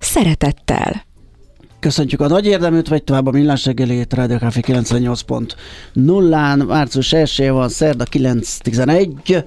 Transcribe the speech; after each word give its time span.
szeretettel. 0.00 1.08
Köszöntjük 1.80 2.20
a 2.20 2.28
nagy 2.28 2.46
érdeműt, 2.46 2.88
vagy 2.88 3.04
tovább 3.04 3.26
a 3.26 3.30
millás 3.30 3.64
reggelét, 3.64 4.14
Rádió 4.14 4.36
Café 4.36 4.60
98.0-án, 4.66 6.66
március 6.66 7.12
1 7.12 7.50
van, 7.50 7.68
szerda 7.68 8.04
9.11, 8.04 9.44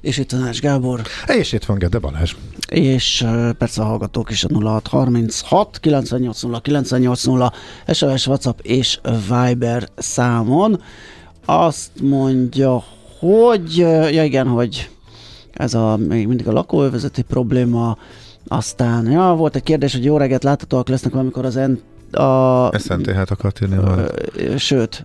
és 0.00 0.18
itt 0.18 0.32
a 0.32 0.36
Nács 0.36 0.60
Gábor. 0.60 1.02
És 1.26 1.52
itt 1.52 1.64
van 1.64 1.78
Gede 1.78 1.98
Balázs. 1.98 2.34
És 2.68 3.26
persze 3.58 3.82
a 3.82 3.84
hallgatók 3.84 4.30
is 4.30 4.44
a 4.44 4.48
0636 4.52 5.80
980 5.80 6.60
980 6.62 7.52
SOS, 7.86 8.26
WhatsApp 8.26 8.58
és 8.62 9.00
Viber 9.28 9.88
számon. 9.96 10.82
Azt 11.44 11.90
mondja, 12.02 12.84
hogy, 13.18 13.76
ja 14.12 14.24
igen, 14.24 14.46
hogy 14.46 14.90
ez 15.52 15.74
a 15.74 15.96
még 15.96 16.26
mindig 16.26 16.48
a 16.48 16.52
lakóövezeti 16.52 17.22
probléma, 17.22 17.98
aztán, 18.48 19.10
ja, 19.10 19.34
volt 19.36 19.56
egy 19.56 19.62
kérdés, 19.62 19.92
hogy 19.92 20.04
jó 20.04 20.16
reggelt 20.16 20.44
láthatóak 20.44 20.88
lesznek 20.88 21.12
valamikor 21.12 21.44
az 21.44 21.54
N 21.54 21.72
a... 22.16 22.70
SNTH-t 22.78 23.30
akart 23.30 23.60
írni 23.62 23.76
majd. 23.76 24.10
Sőt, 24.58 25.04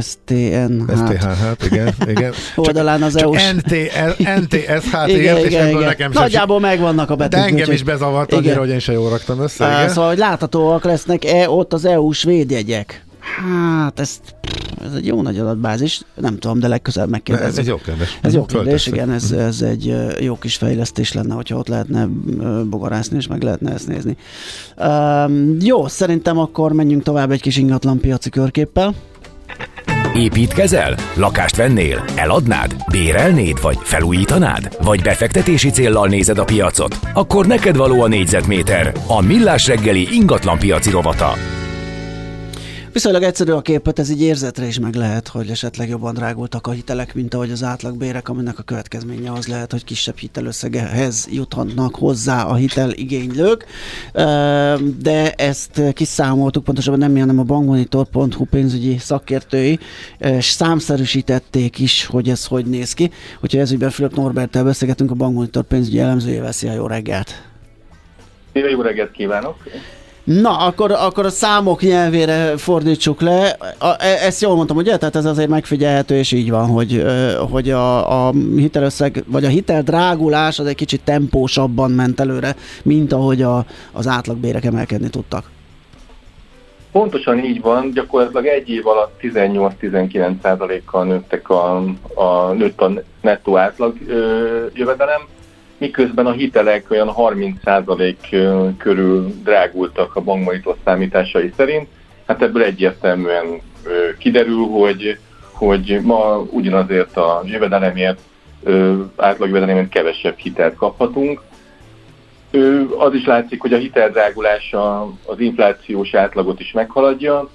STN. 0.00 0.82
STH, 0.96 1.24
hát 1.24 1.64
igen, 1.64 1.94
igen. 2.06 2.32
Oldalán 2.56 3.02
az 3.02 3.16
EU-s. 3.16 3.52
NTSH-t 3.52 5.08
igen, 5.18 5.36
és 5.36 5.44
igen, 5.44 5.68
igen. 5.68 5.82
nekem 5.82 6.10
Nagyjából 6.12 6.60
megvannak 6.60 7.10
a 7.10 7.16
betűk. 7.16 7.40
De 7.40 7.46
engem 7.46 7.70
is 7.70 7.82
bezavart 7.82 8.32
annyira, 8.32 8.58
hogy 8.58 8.68
én 8.68 8.78
sem 8.78 8.94
jól 8.94 9.10
raktam 9.10 9.40
össze. 9.40 9.88
Szóval, 9.88 10.08
hogy 10.08 10.18
láthatóak 10.18 10.84
lesznek 10.84 11.24
-e 11.24 11.50
ott 11.50 11.72
az 11.72 11.84
EU-s 11.84 12.22
védjegyek. 12.22 13.04
Hát, 13.20 14.00
ezt, 14.00 14.20
ez 14.84 14.92
egy 14.94 15.06
jó 15.06 15.22
nagy 15.22 15.38
adatbázis, 15.38 16.00
nem 16.14 16.38
tudom, 16.38 16.58
de 16.58 16.68
legközelebb 16.68 17.10
megkérdezni. 17.10 17.50
Ez 17.50 17.58
egy 17.58 17.66
jó 17.66 17.76
kérdés. 17.76 18.18
Ez 18.22 18.34
jó 18.34 18.44
kérdés, 18.44 18.86
igen, 18.86 19.10
ez, 19.10 19.30
ez 19.30 19.60
egy 19.62 19.96
jó 20.20 20.38
kis 20.38 20.56
fejlesztés 20.56 21.12
lenne, 21.12 21.34
hogyha 21.34 21.56
ott 21.56 21.68
lehetne 21.68 22.06
bogarászni, 22.64 23.16
és 23.16 23.26
meg 23.26 23.42
lehetne 23.42 23.72
ezt 23.72 23.88
nézni. 23.88 24.16
Um, 24.76 25.56
jó, 25.60 25.88
szerintem 25.88 26.38
akkor 26.38 26.72
menjünk 26.72 27.02
tovább 27.02 27.30
egy 27.30 27.40
kis 27.40 27.56
ingatlan 27.56 28.00
piaci 28.00 28.30
körképpel. 28.30 28.94
Építkezel? 30.14 30.94
Lakást 31.14 31.56
vennél? 31.56 32.04
Eladnád? 32.16 32.76
Bérelnéd? 32.90 33.60
Vagy 33.60 33.78
felújítanád? 33.82 34.76
Vagy 34.82 35.02
befektetési 35.02 35.70
céllal 35.70 36.08
nézed 36.08 36.38
a 36.38 36.44
piacot? 36.44 36.98
Akkor 37.14 37.46
neked 37.46 37.76
való 37.76 38.02
a 38.02 38.08
négyzetméter. 38.08 38.92
A 39.06 39.20
Millás 39.20 39.66
reggeli 39.66 40.08
ingatlan 40.14 40.58
piaci 40.58 40.90
rovata. 40.90 41.32
Viszonylag 42.92 43.22
egyszerű 43.22 43.50
a 43.50 43.60
képet, 43.60 43.98
ez 43.98 44.10
így 44.10 44.22
érzetre 44.22 44.66
is 44.66 44.78
meg 44.78 44.94
lehet, 44.94 45.28
hogy 45.28 45.50
esetleg 45.50 45.88
jobban 45.88 46.14
drágultak 46.14 46.66
a 46.66 46.70
hitelek, 46.70 47.14
mint 47.14 47.34
ahogy 47.34 47.50
az 47.50 47.62
átlagbérek, 47.62 48.28
aminek 48.28 48.58
a 48.58 48.62
következménye 48.62 49.32
az 49.32 49.46
lehet, 49.46 49.70
hogy 49.70 49.84
kisebb 49.84 50.16
hitelösszegehez 50.16 51.28
juthatnak 51.30 51.94
hozzá 51.94 52.42
a 52.42 52.54
hiteligénylők. 52.54 53.64
De 55.02 55.32
ezt 55.32 55.82
kiszámoltuk, 55.92 56.64
pontosabban 56.64 56.98
nem 56.98 57.12
mi, 57.12 57.20
hanem 57.20 57.38
a 57.38 57.42
bankmonitor.hu 57.42 58.44
pénzügyi 58.44 58.98
szakértői, 58.98 59.78
és 60.18 60.44
számszerűsítették 60.44 61.78
is, 61.78 62.06
hogy 62.06 62.28
ez 62.28 62.46
hogy 62.46 62.66
néz 62.66 62.92
ki. 62.92 63.10
Úgyhogy 63.40 63.60
ez 63.60 63.72
ügyben 63.72 63.90
Fülöp 63.90 64.14
Norbertel 64.14 64.64
beszélgetünk, 64.64 65.10
a 65.10 65.14
bankmonitor 65.14 65.62
pénzügyi 65.62 65.98
elemzőjével. 65.98 66.52
Szia, 66.52 66.72
jó 66.72 66.86
reggelt! 66.86 67.42
Jó 68.52 68.80
reggelt 68.80 69.10
kívánok! 69.10 69.56
Na, 70.24 70.56
akkor, 70.56 70.90
akkor 70.90 71.26
a 71.26 71.30
számok 71.30 71.80
nyelvére 71.80 72.56
fordítsuk 72.56 73.20
le. 73.20 73.56
A, 73.78 73.86
e, 73.98 74.26
ezt 74.26 74.40
jól 74.40 74.54
mondtam, 74.54 74.76
ugye? 74.76 74.96
Tehát 74.96 75.16
ez 75.16 75.24
azért 75.24 75.48
megfigyelhető, 75.48 76.16
és 76.16 76.32
így 76.32 76.50
van, 76.50 76.66
hogy, 76.66 77.04
hogy 77.50 77.70
a, 77.70 78.26
a 78.26 78.32
hitelösszeg, 78.56 79.24
vagy 79.26 79.44
a 79.44 79.48
hitel 79.48 79.82
drágulás 79.82 80.58
az 80.58 80.66
egy 80.66 80.74
kicsit 80.74 81.00
tempósabban 81.04 81.90
ment 81.90 82.20
előre, 82.20 82.56
mint 82.82 83.12
ahogy 83.12 83.42
a, 83.42 83.64
az 83.92 84.06
átlagbérek 84.06 84.64
emelkedni 84.64 85.08
tudtak. 85.08 85.50
Pontosan 86.92 87.44
így 87.44 87.60
van, 87.60 87.90
gyakorlatilag 87.94 88.46
egy 88.46 88.68
év 88.68 88.86
alatt 88.86 89.20
18-19 89.22 90.80
kal 90.84 91.04
nőttek 91.04 91.48
a, 91.48 91.76
a, 92.14 92.52
nőtt 92.52 92.80
a 92.80 92.92
nettó 93.20 93.56
átlag 93.56 93.96
ö, 94.06 94.66
jövedelem, 94.74 95.20
miközben 95.80 96.26
a 96.26 96.32
hitelek 96.32 96.90
olyan 96.90 97.12
30% 97.16 98.74
körül 98.78 99.34
drágultak 99.42 100.16
a 100.16 100.20
bankmonitor 100.20 100.76
számításai 100.84 101.52
szerint. 101.56 101.88
Hát 102.26 102.42
ebből 102.42 102.62
egyértelműen 102.62 103.60
kiderül, 104.18 104.66
hogy, 104.66 105.18
hogy 105.52 106.00
ma 106.02 106.38
ugyanazért 106.38 107.16
a 107.16 107.42
jövedelemért, 107.44 108.20
átlagjövedelemért 109.16 109.88
kevesebb 109.88 110.36
hitelt 110.36 110.74
kaphatunk. 110.74 111.42
Az 112.98 113.14
is 113.14 113.26
látszik, 113.26 113.60
hogy 113.60 113.72
a 113.72 113.78
hiteldrágulása 113.78 115.02
az 115.26 115.38
inflációs 115.38 116.14
átlagot 116.14 116.60
is 116.60 116.72
meghaladja. 116.72 117.48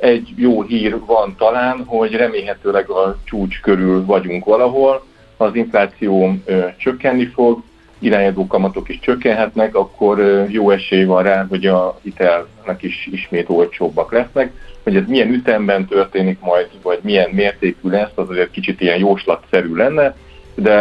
Egy 0.00 0.32
jó 0.36 0.62
hír 0.62 0.98
van 1.06 1.34
talán, 1.38 1.84
hogy 1.84 2.12
remélhetőleg 2.12 2.90
a 2.90 3.16
csúcs 3.24 3.60
körül 3.60 4.04
vagyunk 4.04 4.44
valahol, 4.44 5.02
az 5.38 5.54
infláció 5.54 6.34
csökkenni 6.76 7.26
fog, 7.26 7.62
irányadó 7.98 8.46
kamatok 8.46 8.88
is 8.88 8.98
csökkenhetnek, 9.00 9.74
akkor 9.74 10.46
jó 10.48 10.70
esély 10.70 11.04
van 11.04 11.22
rá, 11.22 11.46
hogy 11.48 11.66
a 11.66 11.98
hitelnek 12.02 12.82
is 12.82 13.08
ismét 13.10 13.48
olcsóbbak 13.48 14.12
lesznek. 14.12 14.52
Hogy 14.82 14.96
ez 14.96 15.02
milyen 15.06 15.32
ütemben 15.32 15.86
történik 15.86 16.40
majd, 16.40 16.68
vagy 16.82 16.98
milyen 17.02 17.30
mértékű 17.30 17.88
lesz, 17.88 18.10
az 18.14 18.28
azért 18.28 18.50
kicsit 18.50 18.80
ilyen 18.80 18.98
jóslatszerű 18.98 19.74
lenne, 19.74 20.16
de 20.54 20.80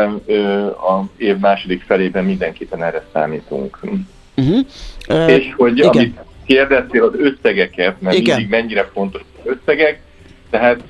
a 0.72 1.03
év 1.17 1.38
második 1.38 1.81
felében 1.81 2.25
mindenképpen 2.25 2.84
erre 2.84 3.06
számítunk. 3.13 3.79
Uh-huh. 4.35 4.59
Uh, 5.09 5.29
És 5.31 5.53
hogy 5.57 5.78
igen. 5.78 5.90
amit 5.90 6.19
kérdeztél 6.46 7.03
az 7.03 7.13
összegeket, 7.17 8.01
mert 8.01 8.16
igen. 8.16 8.35
mindig 8.35 8.51
mennyire 8.51 8.90
fontos 8.94 9.22
az 9.44 9.57
összegek, 9.57 10.01
tehát 10.50 10.81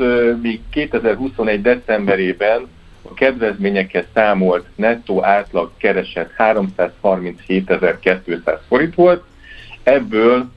még 0.42 0.60
2021. 0.70 1.62
decemberében 1.62 2.68
a 3.10 3.14
kedvezményekhez 3.14 4.06
számolt 4.14 4.66
nettó 4.76 5.24
átlag 5.24 5.72
keresett 5.78 6.32
337.200 6.38 8.60
forint 8.68 8.96
volt, 8.96 9.24
ebből 9.84 10.50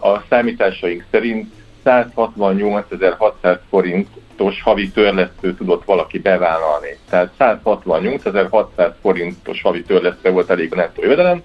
a 0.00 0.20
számításaink 0.28 1.04
szerint 1.10 1.52
168.600 1.84 3.58
forintos 3.68 4.62
havi 4.62 4.90
törlesztő 4.90 5.54
tudott 5.54 5.84
valaki 5.84 6.18
bevállalni. 6.18 6.96
Tehát 7.10 7.32
168.600 7.38 8.92
forintos 9.00 9.62
havi 9.62 9.82
törlesztő 9.82 10.30
volt 10.30 10.50
elég 10.50 10.72
a 10.72 10.76
nettó 10.76 11.02
jövedelem, 11.02 11.42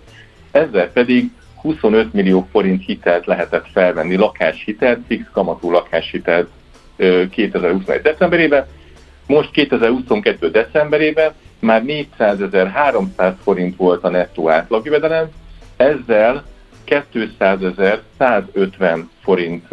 ezzel 0.52 0.92
pedig 0.92 1.32
25 1.62 2.14
millió 2.14 2.48
forint 2.52 2.86
hitelt 2.86 3.26
lehetett 3.26 3.66
felvenni, 3.74 4.16
lakáshitelt, 4.16 5.00
fix 5.08 5.26
kamatú 5.32 5.72
lakáshitelt 5.72 6.50
2021. 7.30 8.02
decemberében, 8.02 8.66
most 9.28 9.52
2022. 9.52 10.52
decemberében 10.52 11.32
már 11.60 11.84
400.300 11.86 13.34
forint 13.44 13.76
volt 13.76 14.04
a 14.04 14.10
nettó 14.10 14.50
átlagjövedelem, 14.50 15.30
ezzel 15.78 16.44
200.150 16.88 19.04
forint 19.22 19.68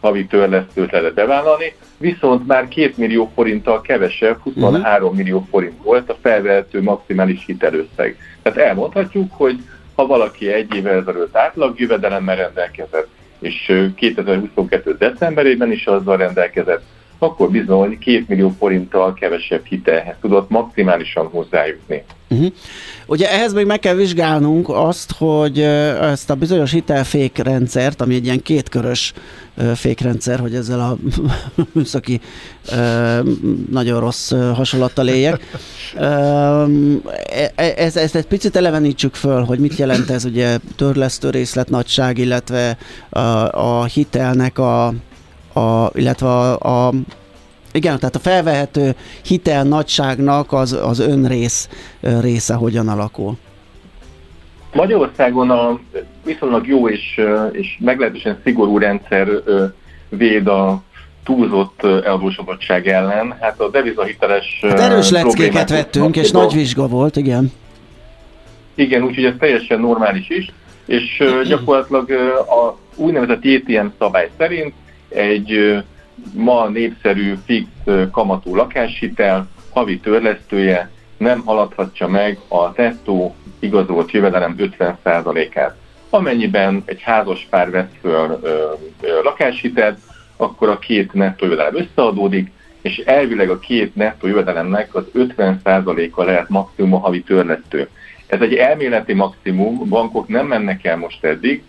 havi 0.00 0.26
törlesztőt 0.26 0.90
lehet 0.90 1.14
bevállalni, 1.14 1.74
viszont 1.98 2.46
már 2.46 2.68
2 2.68 2.92
millió 2.96 3.30
forinttal 3.34 3.80
kevesebb, 3.80 4.38
23 4.42 5.02
uh-huh. 5.02 5.16
millió 5.16 5.46
forint 5.50 5.82
volt 5.82 6.10
a 6.10 6.16
felvehető 6.22 6.82
maximális 6.82 7.44
hitelösszeg. 7.46 8.16
Tehát 8.42 8.58
elmondhatjuk, 8.58 9.32
hogy 9.32 9.58
ha 9.94 10.06
valaki 10.06 10.52
egy 10.52 10.74
évvel 10.74 11.00
ezelőtt 11.00 11.36
átlagjövedelemmel 11.36 12.36
rendelkezett, 12.36 13.08
és 13.38 13.72
2022. 13.94 14.96
decemberében 14.98 15.72
is 15.72 15.86
azzal 15.86 16.16
rendelkezett, 16.16 16.82
akkor 17.18 17.50
bizony 17.50 17.98
két 17.98 18.28
millió 18.28 18.54
forinttal 18.58 19.14
kevesebb 19.14 19.64
hitelhez 19.64 20.16
tudott 20.20 20.50
maximálisan 20.50 21.26
hozzájutni. 21.26 22.02
Uh-huh. 22.28 22.52
Ugye 23.06 23.30
ehhez 23.30 23.52
még 23.52 23.66
meg 23.66 23.78
kell 23.78 23.94
vizsgálnunk 23.94 24.68
azt, 24.68 25.12
hogy 25.18 25.60
ezt 26.00 26.30
a 26.30 26.34
bizonyos 26.34 26.72
hitelfékrendszert, 26.72 28.00
ami 28.00 28.14
egy 28.14 28.24
ilyen 28.24 28.42
kétkörös 28.42 29.12
fékrendszer, 29.74 30.38
hogy 30.38 30.54
ezzel 30.54 30.80
a 30.80 30.96
műszaki 31.72 32.20
nagyon 33.70 34.00
rossz 34.00 34.32
hasonlattal 34.32 35.08
éljek. 35.08 35.50
E, 35.96 36.02
e, 37.54 37.74
ezt, 37.76 37.96
ezt 37.96 38.14
egy 38.14 38.26
picit 38.26 38.56
elevenítsük 38.56 39.14
föl, 39.14 39.44
hogy 39.44 39.58
mit 39.58 39.76
jelent 39.76 40.10
ez 40.10 40.24
ugye 40.24 40.58
törlesztő 40.76 41.30
részlet 41.30 41.70
nagyság, 41.70 42.18
illetve 42.18 42.76
a, 43.08 43.20
a 43.80 43.84
hitelnek 43.84 44.58
a, 44.58 44.94
a 45.56 45.90
illetve 45.94 46.26
a, 46.28 46.86
a 46.86 46.92
igen, 47.72 47.98
tehát 47.98 48.14
a 48.14 48.18
felvehető 48.18 48.94
hitel 49.24 49.64
nagyságnak 49.64 50.52
az, 50.52 50.72
az 50.72 50.98
önrész 50.98 51.68
része 52.00 52.54
hogyan 52.54 52.88
alakul? 52.88 53.36
Magyarországon 54.74 55.50
a 55.50 55.78
viszonylag 56.24 56.66
jó 56.66 56.88
és, 56.88 57.20
és 57.52 57.78
meglehetősen 57.80 58.40
szigorú 58.44 58.78
rendszer 58.78 59.28
véd 60.08 60.46
a 60.46 60.82
túlzott 61.24 61.82
eladósodottság 61.82 62.88
ellen. 62.88 63.36
Hát 63.40 63.60
a 63.60 63.70
devizahiteles 63.70 64.58
hát 64.62 64.80
erős 64.80 65.10
leckéket 65.10 65.70
vettünk, 65.70 66.16
és 66.16 66.30
nagy 66.30 66.52
vizsga 66.52 66.86
volt, 66.86 67.16
igen. 67.16 67.52
Igen, 68.74 69.02
úgyhogy 69.02 69.24
ez 69.24 69.34
teljesen 69.38 69.80
normális 69.80 70.28
is, 70.28 70.52
és 70.86 71.22
gyakorlatilag 71.48 72.10
a 72.48 72.78
úgynevezett 72.94 73.44
ATM 73.44 73.86
szabály 73.98 74.30
szerint 74.38 74.74
egy 75.16 75.82
ma 76.34 76.68
népszerű 76.68 77.34
fix 77.44 77.66
kamatú 78.12 78.54
lakáshitel 78.54 79.48
havi 79.72 79.98
törlesztője 79.98 80.90
nem 81.16 81.42
haladhatja 81.44 82.06
meg 82.06 82.38
a 82.48 82.72
tettó 82.72 83.34
igazolt 83.58 84.10
jövedelem 84.10 84.54
50%-át. 84.58 85.76
Amennyiben 86.10 86.82
egy 86.84 87.02
házas 87.02 87.46
pár 87.50 87.70
vesz 87.70 87.90
föl 88.00 88.40
ö, 88.42 88.72
ö, 89.00 89.22
lakáshitelt, 89.22 89.98
akkor 90.36 90.68
a 90.68 90.78
két 90.78 91.12
nettó 91.12 91.44
jövedelem 91.44 91.76
összeadódik, 91.76 92.50
és 92.80 92.96
elvileg 92.98 93.50
a 93.50 93.58
két 93.58 93.94
nettó 93.94 94.26
jövedelemnek 94.26 94.94
az 94.94 95.04
50%-a 95.14 96.22
lehet 96.22 96.48
maximum 96.48 96.94
a 96.94 96.98
havi 96.98 97.22
törlesztő. 97.22 97.88
Ez 98.26 98.40
egy 98.40 98.54
elméleti 98.54 99.12
maximum, 99.12 99.88
bankok 99.88 100.28
nem 100.28 100.46
mennek 100.46 100.84
el 100.84 100.96
most 100.96 101.24
eddig, 101.24 101.62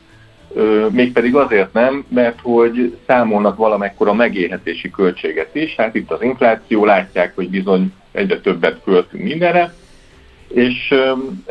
mégpedig 0.91 1.35
azért 1.35 1.73
nem, 1.73 2.05
mert 2.09 2.39
hogy 2.41 2.97
számolnak 3.07 3.57
valamekkora 3.57 4.13
megélhetési 4.13 4.89
költséget 4.89 5.55
is, 5.55 5.75
hát 5.75 5.95
itt 5.95 6.11
az 6.11 6.21
infláció, 6.21 6.85
látják, 6.85 7.35
hogy 7.35 7.49
bizony 7.49 7.93
egyre 8.11 8.39
többet 8.39 8.81
költünk 8.83 9.23
mindenre, 9.23 9.73
és 10.47 10.93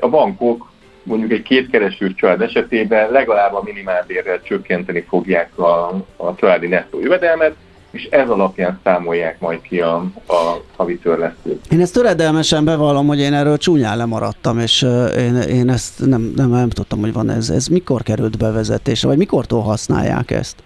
a 0.00 0.08
bankok 0.08 0.70
mondjuk 1.02 1.30
egy 1.30 1.42
kétkereső 1.42 2.14
család 2.14 2.40
esetében 2.40 3.10
legalább 3.10 3.54
a 3.54 3.62
minimálbérrel 3.64 4.42
csökkenteni 4.42 5.04
fogják 5.08 5.58
a, 5.58 5.88
a 6.16 6.34
családi 6.34 6.66
nettó 6.66 7.00
jövedelmet, 7.00 7.54
és 7.90 8.04
ez 8.10 8.28
alapján 8.28 8.80
számolják 8.84 9.40
majd 9.40 9.60
ki 9.60 9.80
a, 9.80 9.94
a 10.26 10.62
havi 10.76 10.98
törlesztőt. 10.98 11.66
Én 11.70 11.80
ezt 11.80 11.92
töredelmesen 11.92 12.64
bevallom, 12.64 13.06
hogy 13.06 13.20
én 13.20 13.32
erről 13.32 13.58
csúnyán 13.58 13.96
lemaradtam, 13.96 14.58
és 14.58 14.82
én, 15.16 15.36
én 15.36 15.68
ezt 15.68 16.06
nem, 16.06 16.32
nem, 16.36 16.50
nem 16.50 16.68
tudtam, 16.68 17.00
hogy 17.00 17.12
van 17.12 17.30
ez. 17.30 17.50
Ez 17.50 17.66
mikor 17.66 18.02
került 18.02 18.38
bevezetésre, 18.38 19.08
vagy 19.08 19.16
mikortól 19.16 19.62
használják 19.62 20.30
ezt? 20.30 20.62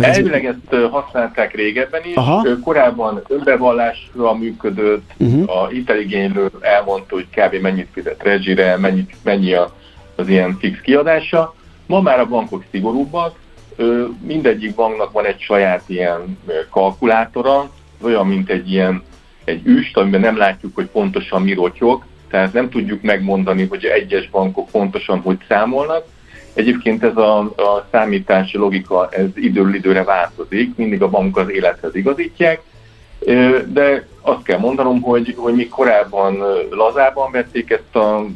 Elvileg 0.00 0.44
ezt 0.44 0.90
használták 0.90 1.54
régebben 1.54 2.00
is, 2.04 2.14
Aha. 2.14 2.46
korábban 2.62 3.22
önbevallásra 3.28 4.34
működött, 4.34 5.10
uh-huh. 5.16 5.60
a 5.60 5.66
hiteligénylő 5.66 6.50
elmondta, 6.60 7.14
hogy 7.14 7.26
kb. 7.30 7.54
mennyit 7.62 7.88
fizet 7.92 8.22
rezsire, 8.22 8.76
mennyi, 8.76 9.06
mennyi 9.22 9.52
a, 9.52 9.74
az 10.16 10.28
ilyen 10.28 10.56
fix 10.58 10.80
kiadása. 10.80 11.54
Ma 11.86 12.00
már 12.00 12.20
a 12.20 12.26
bankok 12.26 12.64
szigorúbbak, 12.70 13.34
mindegyik 14.20 14.74
banknak 14.74 15.12
van 15.12 15.24
egy 15.24 15.40
saját 15.40 15.82
ilyen 15.86 16.38
kalkulátora, 16.70 17.70
olyan, 18.02 18.26
mint 18.26 18.50
egy 18.50 18.72
ilyen 18.72 19.02
egy 19.44 19.60
üst, 19.64 19.96
amiben 19.96 20.20
nem 20.20 20.36
látjuk, 20.36 20.74
hogy 20.74 20.86
pontosan 20.86 21.42
mi 21.42 21.52
rotyog, 21.52 22.04
tehát 22.30 22.52
nem 22.52 22.70
tudjuk 22.70 23.02
megmondani, 23.02 23.66
hogy 23.66 23.84
egyes 23.84 24.30
bankok 24.30 24.68
pontosan 24.70 25.20
hogy 25.20 25.38
számolnak, 25.48 26.04
Egyébként 26.56 27.04
ez 27.04 27.16
a, 27.16 27.38
a 27.40 27.86
számítási 27.90 28.56
logika, 28.56 29.08
ez 29.10 29.26
időről 29.34 29.74
időre 29.74 30.04
változik, 30.04 30.76
mindig 30.76 31.02
a 31.02 31.08
bank 31.08 31.36
az 31.36 31.50
élethez 31.50 31.94
igazítják, 31.94 32.62
de 33.66 34.06
azt 34.20 34.42
kell 34.42 34.58
mondanom, 34.58 35.00
hogy, 35.00 35.34
hogy 35.36 35.54
mi 35.54 35.68
korábban 35.68 36.42
lazában 36.70 37.30
vették 37.30 37.70
ezt 37.70 37.96
a 37.96 38.26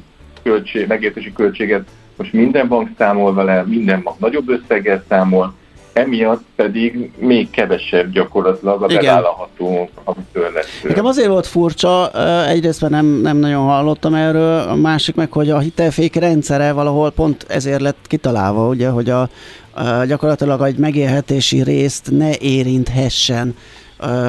költség, 0.42 0.86
megértési 0.86 1.32
költséget, 1.32 1.88
most 2.16 2.32
minden 2.32 2.68
bank 2.68 2.88
számol 2.98 3.34
vele, 3.34 3.64
minden 3.66 4.00
bank 4.02 4.18
nagyobb 4.18 4.48
összeggel 4.48 5.04
számol, 5.08 5.54
emiatt 5.92 6.42
pedig 6.56 7.10
még 7.18 7.50
kevesebb 7.50 8.12
gyakorlatilag 8.12 8.82
a 8.82 8.86
bevállalható 8.86 9.90
amitől 10.04 10.50
lesz. 10.54 10.82
Nekem 10.82 11.04
azért 11.04 11.28
volt 11.28 11.46
furcsa, 11.46 12.10
egyrészt 12.46 12.80
mert 12.80 12.92
nem, 12.92 13.06
nem 13.06 13.36
nagyon 13.36 13.64
hallottam 13.64 14.14
erről, 14.14 14.58
a 14.68 14.74
másik 14.74 15.14
meg, 15.14 15.32
hogy 15.32 15.50
a 15.50 15.58
hitelfék 15.58 16.14
rendszere 16.14 16.72
valahol 16.72 17.10
pont 17.10 17.46
ezért 17.48 17.80
lett 17.80 18.06
kitalálva, 18.06 18.68
ugye, 18.68 18.88
hogy 18.88 19.10
a, 19.10 19.20
a 19.20 20.04
gyakorlatilag 20.06 20.62
egy 20.62 20.78
megélhetési 20.78 21.62
részt 21.62 22.10
ne 22.10 22.30
érinthessen 22.38 23.56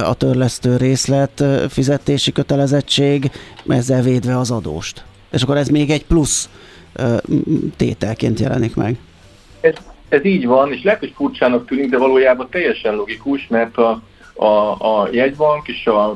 a 0.06 0.14
törlesztő 0.14 0.78
részlet 0.78 1.44
fizetési 1.70 2.32
kötelezettség, 2.32 3.32
ezzel 3.68 4.02
védve 4.02 4.38
az 4.38 4.52
adóst. 4.52 5.04
És 5.32 5.42
akkor 5.42 5.58
ez 5.58 5.68
még 5.68 5.90
egy 5.90 6.06
plusz 6.06 6.50
tételként 7.78 8.40
jelenik 8.40 8.76
meg. 8.76 8.98
Ez, 9.62 9.74
ez 10.10 10.26
így 10.26 10.46
van, 10.46 10.74
és 10.74 10.84
lehet, 10.84 11.00
hogy 11.00 11.14
furcsának 11.16 11.66
tűnik, 11.66 11.90
de 11.90 11.98
valójában 11.98 12.48
teljesen 12.50 12.96
logikus, 12.96 13.48
mert 13.48 13.78
a, 13.78 14.02
a, 14.34 14.72
a 14.72 15.08
jegybank 15.12 15.68
és 15.68 15.88
a, 15.88 16.10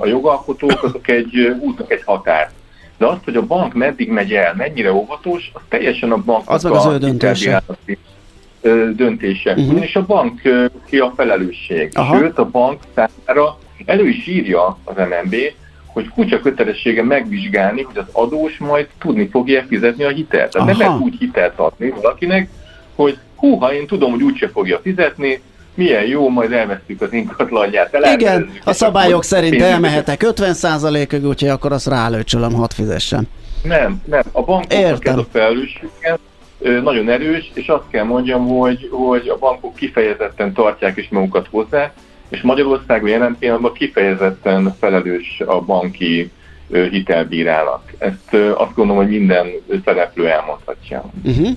a 0.00 0.06
jogalkotók 0.06 0.82
azok 0.82 1.08
egy 1.08 1.56
útnak 1.60 1.92
egy 1.92 2.02
határ. 2.04 2.50
De 2.98 3.06
azt, 3.06 3.24
hogy 3.24 3.36
a 3.36 3.46
bank 3.46 3.74
meddig 3.74 4.08
megy 4.08 4.32
el, 4.32 4.54
mennyire 4.54 4.92
óvatos, 4.92 5.50
az 5.52 5.60
teljesen 5.68 6.12
a 6.12 6.16
bank 6.16 6.50
az 6.50 6.62
meg 6.62 6.72
az 6.72 6.86
ő 6.86 6.98
döntése. 6.98 7.62
döntése. 8.96 9.50
Uh-huh. 9.50 9.70
Ugyanis 9.70 9.96
a 9.96 10.06
bank 10.06 10.40
ki 10.86 10.98
a 10.98 11.12
felelősség. 11.16 11.90
Aha. 11.94 12.18
Sőt, 12.18 12.38
a 12.38 12.44
bank 12.50 12.80
számára 12.94 13.58
elő 13.84 14.08
is 14.08 14.26
írja 14.26 14.78
az 14.84 14.94
MNB, 14.96 15.34
hogy 15.92 16.08
kutya 16.08 16.40
kötelessége 16.40 17.02
megvizsgálni, 17.02 17.82
hogy 17.82 17.98
az 17.98 18.06
adós 18.12 18.58
majd 18.58 18.88
tudni 18.98 19.28
fogja 19.28 19.64
fizetni 19.68 20.04
a 20.04 20.08
hitelt. 20.08 20.50
Tehát 20.52 20.68
nem 20.68 20.78
lehet 20.78 21.00
úgy 21.00 21.16
hitelt 21.18 21.58
adni 21.58 21.90
valakinek, 21.90 22.48
hogy 22.94 23.18
húha, 23.36 23.74
én 23.74 23.86
tudom, 23.86 24.10
hogy 24.10 24.22
úgyse 24.22 24.48
fogja 24.48 24.80
fizetni, 24.82 25.40
milyen 25.74 26.06
jó, 26.06 26.28
majd 26.28 26.52
elvesztjük 26.52 27.00
az 27.00 27.12
ingatlanját. 27.12 27.98
Igen, 28.14 28.50
a 28.64 28.72
szabályok 28.72 29.24
szerint 29.24 29.62
elmehetek 29.62 30.22
50%-ig, 30.24 31.26
úgyhogy 31.26 31.48
akkor 31.48 31.72
azt 31.72 31.86
rálőcsölöm, 31.86 32.52
hadd 32.52 32.70
fizessen. 32.74 33.28
Nem, 33.62 34.02
nem, 34.04 34.22
a 34.32 34.42
bankoknak 34.42 35.06
ez 35.06 35.16
a 35.16 35.26
felelőssége 35.32 36.18
nagyon 36.82 37.08
erős, 37.08 37.50
és 37.54 37.66
azt 37.66 37.84
kell 37.90 38.04
mondjam, 38.04 38.46
hogy, 38.48 38.88
hogy 38.90 39.28
a 39.28 39.38
bankok 39.38 39.74
kifejezetten 39.74 40.52
tartják 40.52 40.96
is 40.96 41.08
magukat 41.10 41.46
hozzá, 41.50 41.92
és 42.32 42.40
Magyarországon 42.40 43.08
jelen 43.08 43.36
pillanatban 43.38 43.72
kifejezetten 43.72 44.74
felelős 44.80 45.42
a 45.46 45.60
banki 45.60 46.30
hitelbírálat. 46.90 47.82
Ezt 47.98 48.34
azt 48.54 48.74
gondolom, 48.74 49.02
hogy 49.02 49.12
minden 49.12 49.46
szereplő 49.84 50.28
elmondhatja. 50.28 51.10
Uh-huh. 51.24 51.48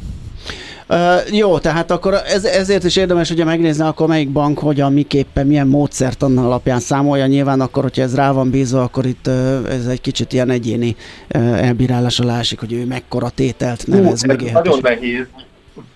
Uh, 0.89 1.37
jó, 1.37 1.57
tehát 1.59 1.91
akkor 1.91 2.13
ez, 2.13 2.45
ezért 2.45 2.83
is 2.83 2.95
érdemes 2.95 3.29
ugye 3.29 3.43
megnézni, 3.43 3.83
akkor 3.83 4.07
melyik 4.07 4.29
bank 4.29 4.59
hogyan, 4.59 4.93
miképpen, 4.93 5.47
milyen 5.47 5.67
módszert 5.67 6.23
annan 6.23 6.45
alapján 6.45 6.79
számolja. 6.79 7.25
Nyilván 7.25 7.61
akkor, 7.61 7.83
hogyha 7.83 8.01
ez 8.01 8.15
rá 8.15 8.31
van 8.31 8.49
bízva, 8.49 8.81
akkor 8.83 9.05
itt 9.05 9.27
uh, 9.27 9.59
ez 9.69 9.85
egy 9.87 10.01
kicsit 10.01 10.33
ilyen 10.33 10.49
egyéni 10.49 10.95
uh, 11.35 11.65
elbírálás 11.65 12.19
alá 12.19 12.39
esik, 12.39 12.59
hogy 12.59 12.73
ő 12.73 12.85
mekkora 12.85 13.29
tételt 13.29 13.87
nevez 13.87 14.23
meg. 14.23 14.51
Nagyon 14.51 14.79
nehéz. 14.81 15.25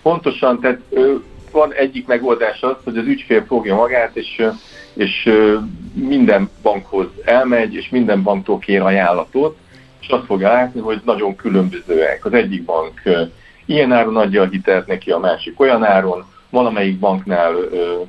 Pontosan, 0.02 0.60
tehát 0.60 0.80
van 1.52 1.72
egyik 1.72 2.06
megoldás 2.06 2.62
az, 2.62 2.76
hogy 2.84 2.96
az 2.96 3.06
ügyfél 3.06 3.44
fogja 3.46 3.74
magát, 3.74 4.16
és, 4.16 4.42
és 4.94 5.32
minden 5.94 6.50
bankhoz 6.62 7.06
elmegy, 7.24 7.74
és 7.74 7.88
minden 7.88 8.22
banktól 8.22 8.58
kér 8.58 8.80
ajánlatot, 8.82 9.56
és 10.00 10.08
azt 10.08 10.24
fogja 10.24 10.48
látni, 10.48 10.80
hogy 10.80 11.00
nagyon 11.04 11.36
különbözőek. 11.36 12.24
Az 12.24 12.32
egyik 12.32 12.64
bank 12.64 13.02
ilyen 13.64 13.92
áron 13.92 14.16
adja 14.16 14.42
a 14.42 14.48
hitelt 14.50 14.86
neki, 14.86 15.10
a 15.10 15.18
másik 15.18 15.60
olyan 15.60 15.84
áron, 15.84 16.24
valamelyik 16.50 16.98
banknál 16.98 17.54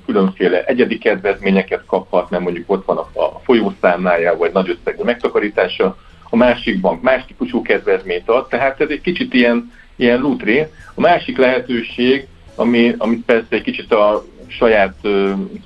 különféle 0.06 0.64
egyedi 0.64 0.98
kedvezményeket 0.98 1.86
kaphat, 1.86 2.30
mert 2.30 2.44
mondjuk 2.44 2.72
ott 2.72 2.86
van 2.86 2.98
a, 2.98 3.40
folyószámlája, 3.44 4.38
vagy 4.38 4.52
nagy 4.52 4.70
összegű 4.70 5.04
megtakarítása, 5.04 5.98
a 6.30 6.36
másik 6.36 6.80
bank 6.80 7.02
más 7.02 7.26
típusú 7.26 7.62
kedvezményt 7.62 8.30
ad, 8.30 8.48
tehát 8.48 8.82
ez 8.82 8.90
egy 8.90 9.02
kicsit 9.02 9.34
ilyen, 9.34 9.72
ilyen 9.96 10.20
lutri. 10.20 10.60
A 10.94 11.02
másik 11.02 11.38
lehetőség, 11.38 12.28
ami, 12.56 12.96
amit 12.98 13.26
persze 13.26 13.48
egy 13.50 13.62
kicsit 13.62 13.94
a 13.94 14.24
saját, 14.48 14.96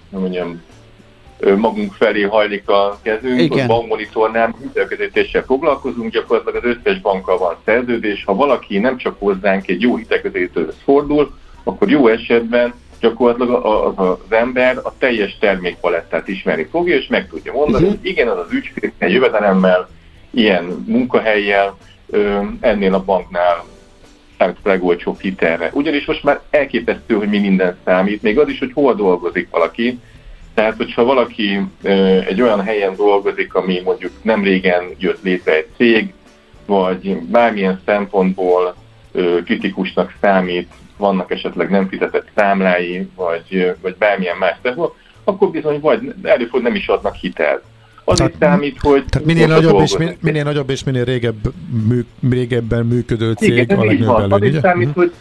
mondjam, 0.10 0.62
magunk 1.58 1.94
felé 1.94 2.22
hajlik 2.22 2.70
a 2.70 3.00
kezünk, 3.02 3.40
Igen. 3.40 3.64
a 3.64 3.68
bankmonitornál 3.68 4.56
hitelközítéssel 4.62 5.44
foglalkozunk, 5.44 6.12
gyakorlatilag 6.12 6.66
az 6.66 6.76
összes 6.78 7.02
bankkal 7.02 7.38
van 7.38 7.56
szerződés. 7.66 8.24
Ha 8.24 8.36
valaki 8.36 8.78
nem 8.78 8.98
csak 8.98 9.16
hozzánk 9.20 9.68
egy 9.68 9.82
jó 9.82 9.96
hitelközítőhöz 9.96 10.76
fordul, 10.84 11.34
akkor 11.64 11.90
jó 11.90 12.08
esetben 12.08 12.74
gyakorlatilag 13.00 13.66
az, 13.66 13.94
az 13.96 14.38
ember 14.38 14.78
a 14.84 14.94
teljes 14.98 15.38
termékpalettát 15.40 16.28
ismeri 16.28 16.68
fogja, 16.72 16.96
és 16.96 17.08
meg 17.08 17.28
tudja 17.28 17.52
mondani, 17.52 17.84
uh-huh. 17.84 18.00
hogy 18.00 18.10
igen, 18.10 18.28
az 18.28 18.38
az 18.38 18.52
ügyfél 18.52 18.92
egy 18.98 19.12
jövedelemmel, 19.12 19.90
ilyen 20.30 20.84
munkahelyjel, 20.88 21.78
ennél 22.60 22.94
a 22.94 23.04
banknál 23.04 23.64
számít 24.38 24.58
a 24.64 24.68
legolcsóbb 24.68 25.20
hitelre. 25.20 25.70
Ugyanis 25.74 26.06
most 26.06 26.24
már 26.24 26.42
elképesztő, 26.50 27.16
hogy 27.16 27.30
mi 27.30 27.40
minden 27.40 27.78
számít, 27.86 28.22
még 28.22 28.40
az 28.40 28.50
is, 28.50 28.60
hogy 28.60 28.72
hol 28.74 28.94
dolgozik 28.94 29.48
valaki. 29.52 30.00
Tehát, 30.56 30.76
hogyha 30.78 31.04
valaki 31.04 31.60
egy 32.28 32.42
olyan 32.42 32.64
helyen 32.64 32.96
dolgozik, 32.96 33.54
ami 33.54 33.82
mondjuk 33.84 34.12
nem 34.22 34.44
régen 34.44 34.84
jött 34.98 35.24
létre 35.24 35.56
egy 35.56 35.68
cég, 35.78 36.14
vagy 36.66 37.18
bármilyen 37.18 37.82
szempontból 37.86 38.76
kritikusnak 39.46 40.14
számít, 40.22 40.70
vannak 40.98 41.32
esetleg 41.32 41.70
nem 41.70 41.88
fizetett 41.88 42.28
számlái, 42.36 43.10
vagy, 43.16 43.74
vagy 43.82 43.96
bármilyen 43.96 44.38
más 44.38 44.56
szempontból, 44.64 44.96
akkor 45.24 45.50
bizony 45.50 45.80
vagy 45.80 46.14
előfordul 46.24 46.70
nem 46.70 46.76
is 46.76 46.88
adnak 46.88 47.16
hitelt. 47.16 47.64
Az 48.04 48.18
tehát, 48.18 48.32
is 48.32 48.38
számít, 48.40 48.80
hogy... 48.82 49.06
Tehát 49.06 49.28
minél 49.28 49.48
nagyobb, 49.48 49.82
és, 49.82 49.98
minél, 49.98 50.16
minél 50.22 50.44
nagyobb 50.44 50.70
és 50.70 50.84
minél 50.84 51.04
régebb, 51.04 51.54
mű, 51.88 52.06
régebben 52.30 52.86
működő 52.86 53.34
cég 53.34 53.58
Igen, 53.58 53.80
a 53.80 53.84
legnagyobb 53.84 54.30
van. 54.30 54.32
Az 54.32 54.42
is 54.42 54.56
számít, 54.62 54.88
uh-huh. 54.88 55.04
hogy 55.04 55.14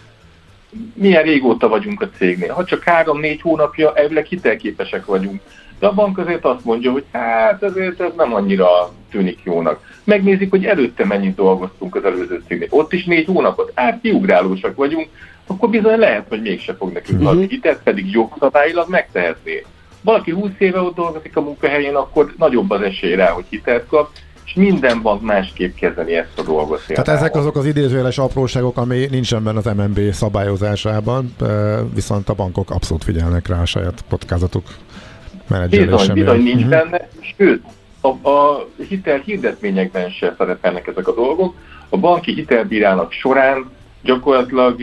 milyen 0.94 1.22
régóta 1.22 1.68
vagyunk 1.68 2.00
a 2.00 2.10
cégnél. 2.16 2.52
Ha 2.52 2.64
csak 2.64 2.82
három-négy 2.82 3.40
hónapja, 3.40 3.94
elvileg 3.94 4.24
hitelképesek 4.24 5.04
vagyunk. 5.04 5.40
De 5.78 5.86
a 5.86 5.92
bank 5.92 6.18
azért 6.18 6.44
azt 6.44 6.64
mondja, 6.64 6.90
hogy 6.90 7.04
hát 7.12 7.62
ezért 7.62 8.00
ez 8.00 8.12
nem 8.16 8.34
annyira 8.34 8.68
tűnik 9.10 9.38
jónak. 9.44 9.92
Megnézik, 10.04 10.50
hogy 10.50 10.64
előtte 10.64 11.04
mennyit 11.04 11.34
dolgoztunk 11.34 11.94
az 11.94 12.04
előző 12.04 12.42
cégnél. 12.48 12.68
Ott 12.70 12.92
is 12.92 13.04
négy 13.04 13.26
hónapot, 13.26 13.72
hát 13.74 14.00
kiugrálósak 14.02 14.76
vagyunk, 14.76 15.08
akkor 15.46 15.70
bizony 15.70 15.98
lehet, 15.98 16.28
hogy 16.28 16.40
mégse 16.40 16.74
fog 16.74 16.92
nekünk 16.92 17.18
uh-huh. 17.18 17.34
adni 17.34 17.46
hitelt, 17.48 17.82
pedig 17.82 18.10
jogszabályilag 18.10 18.88
megtehetné. 18.88 19.64
Valaki 20.02 20.30
20 20.30 20.50
éve 20.58 20.80
ott 20.80 20.94
dolgozik 20.94 21.36
a 21.36 21.40
munkahelyén, 21.40 21.94
akkor 21.94 22.34
nagyobb 22.38 22.70
az 22.70 22.80
esély 22.80 23.14
rá, 23.14 23.30
hogy 23.30 23.44
hitelt 23.48 23.86
kap, 23.86 24.10
és 24.44 24.54
minden 24.54 25.02
bank 25.02 25.22
másképp 25.22 25.74
kezeli 25.74 26.14
ezt 26.14 26.38
a 26.38 26.42
dolgot. 26.42 26.82
Tehát 26.86 27.08
ezek 27.08 27.34
azok 27.34 27.56
az 27.56 27.66
idézőjeles 27.66 28.18
apróságok, 28.18 28.76
ami 28.76 29.06
nincsen 29.10 29.44
benne 29.44 29.58
az 29.58 29.64
MNB 29.76 30.12
szabályozásában, 30.12 31.34
viszont 31.94 32.28
a 32.28 32.34
bankok 32.34 32.70
abszolút 32.70 33.04
figyelnek 33.04 33.48
rá 33.48 33.60
a 33.60 33.66
saját 33.66 34.04
kockázatuk 34.08 34.64
menedzselése 35.48 35.90
Bizony, 35.90 36.14
bizony 36.14 36.42
nincs 36.42 36.64
uh-huh. 36.64 36.70
benne, 36.70 37.08
sőt, 37.36 37.62
a, 38.00 38.28
a 38.28 38.68
hitel 38.88 39.18
hirdetményekben 39.18 40.10
se 40.10 40.34
szerepelnek 40.38 40.86
ezek 40.86 41.08
a 41.08 41.14
dolgok. 41.14 41.54
A 41.88 41.96
banki 41.96 42.34
hitelbírálat 42.34 43.12
során 43.12 43.70
gyakorlatilag 44.02 44.80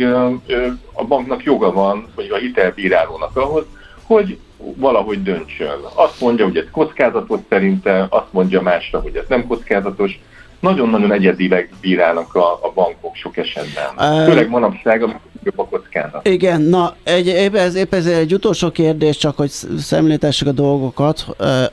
a 0.94 1.06
banknak 1.06 1.44
joga 1.44 1.72
van, 1.72 2.08
vagy 2.16 2.30
a 2.30 2.36
hitelbírálónak 2.38 3.38
ahhoz, 3.38 3.66
hogy 4.04 4.38
valahogy 4.76 5.24
döntsön. 5.24 5.80
Azt 5.94 6.22
mondja, 6.22 6.46
hogy 6.46 6.58
ez 6.58 6.66
kockázatos 6.72 7.40
szerinte, 7.50 8.08
azt 8.10 8.28
mondja 8.32 8.62
másra, 8.62 9.00
hogy 9.00 9.16
ez 9.16 9.26
nem 9.28 9.48
kockázatos. 9.48 10.20
Nagyon-nagyon 10.60 11.12
egyedileg 11.12 11.70
bírálnak 11.82 12.36
a, 12.36 12.54
a 12.54 12.72
bankok 12.74 13.16
sok 13.16 13.38
esetben. 13.38 13.86
Uh, 13.98 14.26
Főleg 14.26 14.50
manapság, 14.50 15.04
amikor 15.04 15.32
jobb 15.44 15.60
a 15.60 15.66
kockázat. 15.66 16.28
Igen, 16.28 16.62
na 16.62 16.96
egy, 17.04 17.28
épp, 17.28 17.56
ez, 17.56 17.76
épp 17.76 17.94
ez 17.94 18.06
egy 18.06 18.34
utolsó 18.34 18.72
kérdés, 18.72 19.18
csak 19.18 19.38
hogy 19.38 19.50
szemléltessük 19.78 20.48
a 20.48 20.52
dolgokat. 20.52 21.26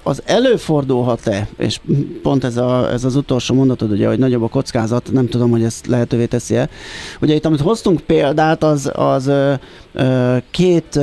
Az 0.03 0.23
előfordulhat-e, 0.27 1.49
és 1.59 1.81
pont 2.23 2.45
ez, 2.45 2.57
a, 2.57 2.93
ez 2.93 3.05
az 3.05 3.17
utolsó 3.17 3.55
mondatod, 3.55 3.91
ugye, 3.91 4.07
hogy 4.09 4.19
nagyobb 4.19 4.43
a 4.43 4.49
kockázat, 4.49 5.13
nem 5.13 5.29
tudom, 5.29 5.51
hogy 5.51 5.63
ezt 5.63 5.87
lehetővé 5.87 6.27
teszi-e. 6.27 6.69
Ugye 7.21 7.35
itt, 7.35 7.45
amit 7.45 7.61
hoztunk 7.61 8.01
példát, 8.01 8.63
az, 8.63 8.91
az 8.95 9.31
két 10.51 11.01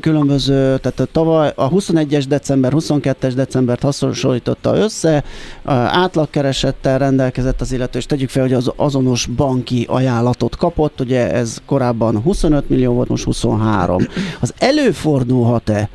különböző, 0.00 0.78
tehát 0.78 1.00
a 1.00 1.04
tavaly 1.12 1.52
a 1.54 1.70
21-es 1.70 2.24
december, 2.28 2.72
22-es 2.74 3.32
decembert 3.34 3.82
hasonlította 3.82 4.76
össze, 4.76 5.24
átlagkeresettel 5.64 6.98
rendelkezett 6.98 7.60
az 7.60 7.72
illető, 7.72 7.98
és 7.98 8.06
tegyük 8.06 8.28
fel, 8.28 8.42
hogy 8.42 8.52
az 8.52 8.72
azonos 8.76 9.26
banki 9.26 9.86
ajánlatot 9.88 10.56
kapott, 10.56 11.00
ugye 11.00 11.32
ez 11.32 11.58
korábban 11.66 12.22
25 12.22 12.68
millió 12.68 12.92
volt, 12.92 13.08
most 13.08 13.24
23. 13.24 14.06
Az 14.40 14.54
előfordulhat-e, 14.58 15.88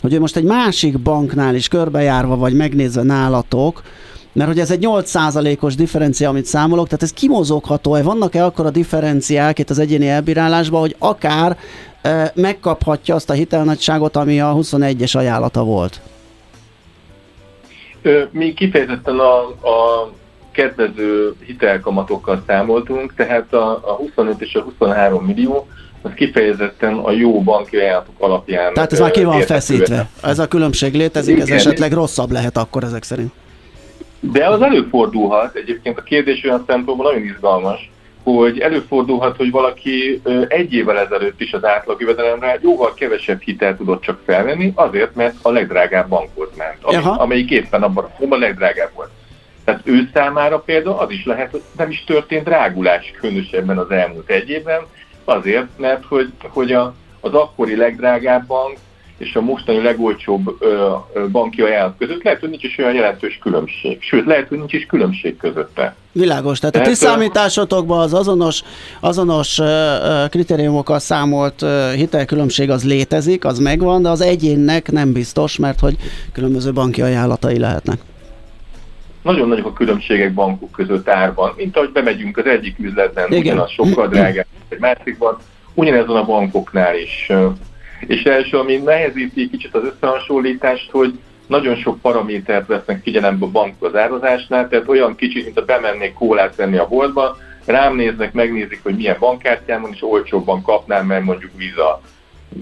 hogy 0.00 0.20
most 0.20 0.36
egy 0.36 0.44
másik 0.44 1.02
banknál 1.02 1.54
is 1.54 1.68
körbejárva, 1.68 2.36
vagy 2.36 2.54
megnézve 2.54 3.02
nálatok, 3.02 3.82
mert 4.32 4.48
hogy 4.48 4.58
ez 4.58 4.70
egy 4.70 4.86
8%-os 4.86 5.74
differencia, 5.74 6.28
amit 6.28 6.44
számolok, 6.44 6.84
tehát 6.84 7.02
ez 7.02 7.12
kimozogható-e? 7.12 8.02
Vannak-e 8.02 8.44
akkor 8.44 8.66
a 8.66 8.70
differenciák 8.70 9.58
itt 9.58 9.70
az 9.70 9.78
egyéni 9.78 10.08
elbírálásban, 10.08 10.80
hogy 10.80 10.96
akár 10.98 11.56
megkaphatja 12.34 13.14
azt 13.14 13.30
a 13.30 13.32
hitelnagyságot, 13.32 14.16
ami 14.16 14.40
a 14.40 14.54
21-es 14.54 15.16
ajánlata 15.16 15.64
volt? 15.64 16.00
Mi 18.30 18.54
kifejezetten 18.54 19.18
a, 19.18 19.38
a 19.48 20.10
kedvező 20.52 21.34
hitelkamatokkal 21.46 22.42
számoltunk, 22.46 23.14
tehát 23.14 23.52
a, 23.52 23.70
a 23.70 23.92
25 23.92 24.40
és 24.40 24.54
a 24.54 24.60
23 24.60 25.24
millió 25.24 25.68
az 26.02 26.10
kifejezetten 26.14 26.94
a 26.94 27.10
jó 27.10 27.42
banki 27.42 27.76
ajánlatok 27.76 28.14
alapján. 28.18 28.74
Tehát 28.74 28.92
ez 28.92 29.00
már 29.00 29.10
ki 29.10 29.24
van 29.24 29.40
feszítve. 29.40 30.08
Ez 30.22 30.38
a 30.38 30.48
különbség 30.48 30.94
létezik, 30.94 31.40
ez 31.40 31.50
esetleg 31.50 31.92
rosszabb 31.92 32.30
lehet 32.30 32.56
akkor 32.56 32.84
ezek 32.84 33.02
szerint. 33.02 33.32
De 34.20 34.48
az 34.48 34.62
előfordulhat, 34.62 35.54
egyébként 35.54 35.98
a 35.98 36.02
kérdés 36.02 36.44
olyan 36.44 36.64
szempontból 36.66 37.12
nagyon 37.12 37.28
izgalmas, 37.28 37.90
hogy 38.24 38.58
előfordulhat, 38.58 39.36
hogy 39.36 39.50
valaki 39.50 40.22
egy 40.48 40.72
évvel 40.72 40.98
ezelőtt 40.98 41.40
is 41.40 41.52
az 41.52 41.64
átlagjövedelemre 41.64 42.58
jóval 42.62 42.94
kevesebb 42.94 43.40
hitelt 43.40 43.76
tudott 43.76 44.02
csak 44.02 44.20
felvenni, 44.24 44.72
azért, 44.74 45.14
mert 45.14 45.34
a 45.42 45.50
legdrágább 45.50 46.08
bankhoz 46.08 46.48
ment, 46.56 46.78
ami, 46.82 46.96
amelyik 47.18 47.50
éppen 47.50 47.82
abban 47.82 48.10
a 48.30 48.36
legdrágább 48.36 48.90
volt. 48.94 49.10
Tehát 49.64 49.80
ő 49.84 50.10
számára 50.14 50.58
például 50.58 50.98
az 50.98 51.10
is 51.10 51.24
lehet, 51.24 51.50
hogy 51.50 51.62
nem 51.76 51.90
is 51.90 52.04
történt 52.04 52.44
drágulás 52.44 53.12
különösebben 53.20 53.78
az 53.78 53.90
elmúlt 53.90 54.30
egy 54.30 54.48
évben, 54.48 54.80
azért, 55.24 55.78
mert 55.78 56.04
hogy, 56.04 56.32
hogy 56.48 56.72
a, 56.72 56.94
az 57.20 57.34
akkori 57.34 57.76
legdrágább 57.76 58.46
bank 58.46 58.78
és 59.18 59.34
a 59.34 59.40
mostani 59.40 59.82
legolcsóbb 59.82 60.56
ö, 60.58 60.94
ö, 61.14 61.28
banki 61.28 61.62
ajánlat 61.62 61.94
között 61.98 62.22
lehet, 62.22 62.40
hogy 62.40 62.50
nincs 62.50 62.62
is 62.62 62.78
olyan 62.78 62.94
jelentős 62.94 63.38
különbség. 63.42 64.02
Sőt, 64.02 64.26
lehet, 64.26 64.48
hogy 64.48 64.58
nincs 64.58 64.72
is 64.72 64.86
különbség 64.86 65.36
közötte. 65.36 65.94
Világos, 66.12 66.58
tehát, 66.58 66.74
tehát 66.74 66.88
a 66.88 66.90
ti 66.90 66.96
számításotokban 66.96 68.00
az 68.00 68.14
azonos, 68.14 68.62
azonos 69.00 69.60
kritériumokkal 70.30 70.98
számolt 70.98 71.64
hitelkülönbség 71.94 72.70
az 72.70 72.84
létezik, 72.84 73.44
az 73.44 73.58
megvan, 73.58 74.02
de 74.02 74.08
az 74.08 74.20
egyénnek 74.20 74.90
nem 74.90 75.12
biztos, 75.12 75.58
mert 75.58 75.80
hogy 75.80 75.96
különböző 76.32 76.72
banki 76.72 77.02
ajánlatai 77.02 77.58
lehetnek 77.58 77.98
nagyon 79.24 79.48
nagyok 79.48 79.66
a 79.66 79.72
különbségek 79.72 80.34
bankok 80.34 80.70
között 80.70 81.08
árban, 81.08 81.52
mint 81.56 81.76
ahogy 81.76 81.90
bemegyünk 81.92 82.36
az 82.36 82.46
egyik 82.46 82.78
üzletben, 82.78 83.26
Igen. 83.26 83.38
ugyanaz 83.38 83.70
sokkal 83.70 84.08
drágább, 84.08 84.46
egy 84.68 84.78
másikban, 84.78 85.38
ugyanezon 85.74 86.16
a 86.16 86.24
bankoknál 86.24 86.98
is. 86.98 87.32
És 88.00 88.22
első, 88.22 88.58
ami 88.58 88.76
nehezíti 88.76 89.50
kicsit 89.50 89.74
az 89.74 89.82
összehasonlítást, 89.84 90.90
hogy 90.90 91.18
nagyon 91.46 91.76
sok 91.76 92.00
paramétert 92.00 92.66
vesznek 92.66 93.02
figyelembe 93.02 93.44
a 93.44 93.50
bankgazározásnál, 93.50 94.68
tehát 94.68 94.88
olyan 94.88 95.14
kicsit, 95.14 95.44
mint 95.44 95.58
a 95.58 95.64
bemennék 95.64 96.12
kólát 96.12 96.56
venni 96.56 96.76
a 96.76 96.88
boltba, 96.88 97.36
rám 97.64 97.96
néznek, 97.96 98.32
megnézik, 98.32 98.80
hogy 98.82 98.96
milyen 98.96 99.16
bankkártyám 99.18 99.80
van, 99.80 99.90
és 99.92 100.02
olcsóbban 100.02 100.62
kapnám, 100.62 101.06
mert 101.06 101.24
mondjuk 101.24 101.50
Visa 101.56 102.00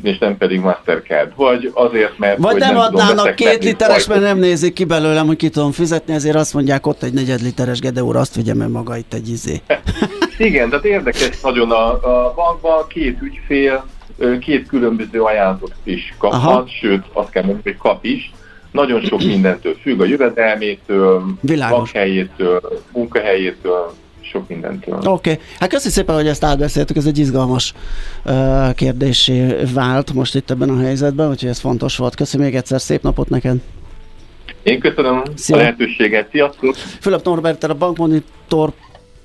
és 0.03 0.19
nem 0.19 0.37
pedig 0.37 0.61
Mastercard. 0.61 1.33
Vagy 1.37 1.71
azért, 1.75 2.19
mert... 2.19 2.39
Vagy 2.39 2.57
nem, 2.57 2.75
nem 2.75 2.83
adnának 2.83 3.35
két 3.35 3.65
literes, 3.65 4.07
mert 4.07 4.21
nem 4.21 4.39
nézik 4.39 4.73
ki 4.73 4.85
belőlem, 4.85 5.27
hogy 5.27 5.37
ki 5.37 5.49
tudom 5.49 5.73
fizetni, 5.73 6.15
ezért 6.15 6.37
azt 6.37 6.55
mondják, 6.55 6.87
ott 6.87 7.03
egy 7.03 7.13
negyed 7.13 7.41
literes 7.41 7.81
Gedeóra, 7.81 8.21
azt 8.21 8.35
vigyem 8.35 8.61
el 8.61 8.69
maga 8.69 8.97
itt 8.97 9.15
egy 9.15 9.29
izé. 9.29 9.61
Igen, 10.39 10.69
tehát 10.69 10.85
érdekes 10.85 11.41
nagyon 11.41 11.71
a, 11.71 11.91
a 11.93 12.33
bankban 12.35 12.87
két 12.89 13.19
ügyfél 13.23 13.85
két 14.41 14.67
különböző 14.67 15.23
ajánlatot 15.23 15.75
is 15.83 16.15
kaphat, 16.19 16.41
Aha. 16.41 16.65
sőt, 16.81 17.05
azt 17.13 17.31
kell 17.31 17.43
mondani, 17.43 17.63
hogy 17.65 17.77
kap 17.77 18.05
is. 18.05 18.33
Nagyon 18.71 19.01
sok 19.01 19.23
mindentől 19.23 19.75
függ, 19.83 20.01
a 20.01 20.05
jövedelmétől, 20.05 21.25
lakhelyétől, 21.43 22.61
munkahelyétől, 22.93 23.93
sok 24.21 24.49
mindentől. 24.49 24.95
Oké, 24.97 25.09
okay. 25.09 25.39
hát 25.59 25.69
köszönjük 25.69 25.95
szépen, 25.95 26.15
hogy 26.15 26.27
ezt 26.27 26.45
átbeszéltük, 26.45 26.97
ez 26.97 27.07
egy 27.07 27.19
izgalmas 27.19 27.75
uh, 28.25 28.75
kérdésé 28.75 29.57
vált 29.75 30.13
most 30.13 30.35
itt 30.35 30.51
ebben 30.51 30.71
a 30.71 30.79
helyzetben, 30.79 31.29
úgyhogy 31.29 31.49
ez 31.49 31.59
fontos 31.59 31.97
volt. 31.97 32.15
Köszönöm 32.15 32.47
még 32.47 32.55
egyszer, 32.55 32.81
szép 32.81 33.03
napot 33.03 33.29
neked! 33.29 33.57
Én 34.63 34.81
köszönöm 34.81 35.23
Szia. 35.35 35.57
a 35.57 35.59
lehetőséget, 35.59 36.29
sziasztok! 36.31 36.75
Fülöp 36.75 37.25
Norbert, 37.25 37.65
a 37.65 37.75
Bankmonitor 37.75 38.73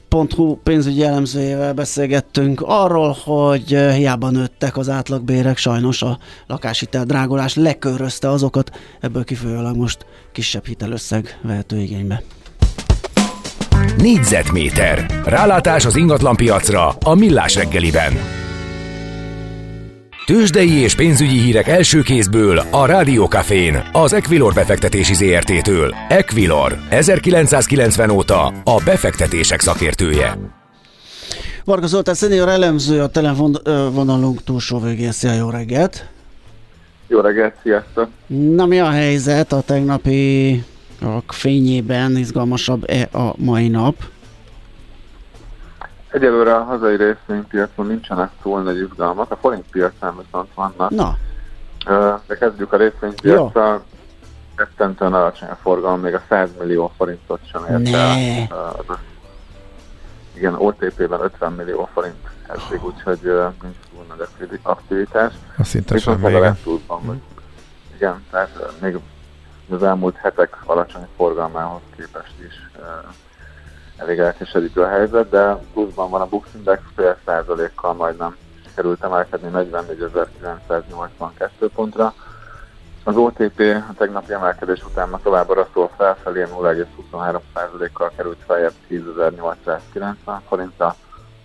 Pont.hu 0.09 0.55
pénzügyi 0.55 1.03
elemzőjével 1.03 1.73
beszélgettünk 1.73 2.61
arról, 2.65 3.17
hogy 3.23 3.67
hiába 3.67 4.29
nőttek 4.29 4.77
az 4.77 4.89
átlagbérek, 4.89 5.57
sajnos 5.57 6.01
a 6.01 6.17
lakáshitel 6.47 7.05
drágolás 7.05 7.55
lekörözte 7.55 8.29
azokat, 8.29 8.71
ebből 9.01 9.23
kifolyólag 9.23 9.75
most 9.75 10.05
kisebb 10.31 10.65
hitelösszeg 10.65 11.39
vehető 11.41 11.79
igénybe. 11.79 12.23
Négyzetméter. 13.97 15.21
Rálátás 15.25 15.85
az 15.85 15.95
ingatlanpiacra 15.95 16.87
a 16.87 17.13
Millás 17.13 17.55
reggeliben. 17.55 18.13
Tőzsdei 20.27 20.71
és 20.71 20.95
pénzügyi 20.95 21.39
hírek 21.39 21.67
első 21.67 22.01
kézből 22.01 22.57
a 22.71 22.85
Rádiókafén, 22.85 23.89
az 23.91 24.13
Equilor 24.13 24.53
befektetési 24.53 25.13
ZRT-től. 25.13 25.95
Equilor, 26.07 26.77
1990 26.89 28.09
óta 28.09 28.45
a 28.63 28.81
befektetések 28.85 29.59
szakértője. 29.59 30.37
Varga 31.65 31.85
Zoltán 31.85 32.13
szenior 32.13 32.49
elemző 32.49 33.01
a 33.01 33.07
telefonvonalunk 33.07 34.43
túlsó 34.43 34.79
végén. 34.79 35.11
Szia, 35.11 35.33
jó 35.33 35.49
reggelt! 35.49 36.05
Jó 37.07 37.19
reggelt, 37.19 37.53
sziasztok! 37.63 38.09
Na 38.27 38.65
mi 38.65 38.79
a 38.79 38.89
helyzet 38.89 39.51
a 39.51 39.61
tegnapi 39.61 40.63
a 41.01 41.33
fényében 41.33 42.17
izgalmasabb-e 42.17 43.09
a 43.11 43.33
mai 43.37 43.67
nap? 43.67 43.95
Egyelőre 46.11 46.55
a 46.55 46.63
hazai 46.63 46.95
részvénypiacon 46.95 47.85
nincsenek 47.85 48.29
túl 48.41 48.61
nagy 48.61 48.77
izgalmak, 48.77 49.31
a 49.31 49.35
forint 49.35 49.65
piacán 49.71 50.17
viszont 50.17 50.53
vannak. 50.53 50.89
Na. 50.89 51.17
De 52.27 52.37
kezdjük 52.37 52.73
a 52.73 52.77
részvénypiacsal. 52.77 53.83
Rettentően 54.55 55.13
alacsony 55.13 55.49
a 55.49 55.55
forgalom, 55.55 55.99
még 55.99 56.13
a 56.13 56.21
100 56.29 56.49
millió 56.59 56.91
forintot 56.97 57.39
sem 57.51 57.61
ért 57.69 57.95
el. 57.95 58.17
Igen, 60.33 60.53
OTP-ben 60.57 61.21
50 61.21 61.51
millió 61.51 61.89
forint 61.93 62.27
eddig, 62.47 62.85
úgyhogy 62.85 63.19
nincs 63.61 63.75
túl 63.91 64.05
nagy 64.07 64.59
aktivitás. 64.61 65.33
A 65.57 65.63
szinte 65.63 65.93
Viszont 65.93 66.19
semmi, 66.21 66.35
igen. 66.35 66.57
igen. 66.65 67.21
Igen, 67.95 68.25
tehát 68.31 68.81
még 68.81 68.97
az 69.69 69.83
elmúlt 69.83 70.15
hetek 70.15 70.57
alacsony 70.65 71.07
forgalmához 71.15 71.81
képest 71.95 72.33
is 72.47 72.53
elég 73.97 74.19
elkeserítő 74.19 74.81
a 74.81 74.87
helyzet, 74.87 75.29
de 75.29 75.55
pluszban 75.73 76.09
van 76.09 76.21
a 76.21 76.27
Bux 76.27 76.47
Index 76.55 76.81
fél 76.95 77.17
százalékkal 77.25 77.93
majdnem 77.93 78.35
sikerült 78.65 79.03
emelkedni 79.03 79.49
44.982 79.53 81.69
pontra. 81.75 82.13
Az 83.03 83.15
OTP 83.15 83.59
a 83.89 83.93
tegnapi 83.97 84.33
emelkedés 84.33 84.83
után 84.83 85.09
ma 85.09 85.19
továbbra 85.23 85.67
szól 85.73 85.89
felfelé 85.97 86.43
0,23%-kal 86.43 88.11
került 88.15 88.43
feljebb 88.45 88.73
10.890 88.89 90.37
forintra. 90.47 90.95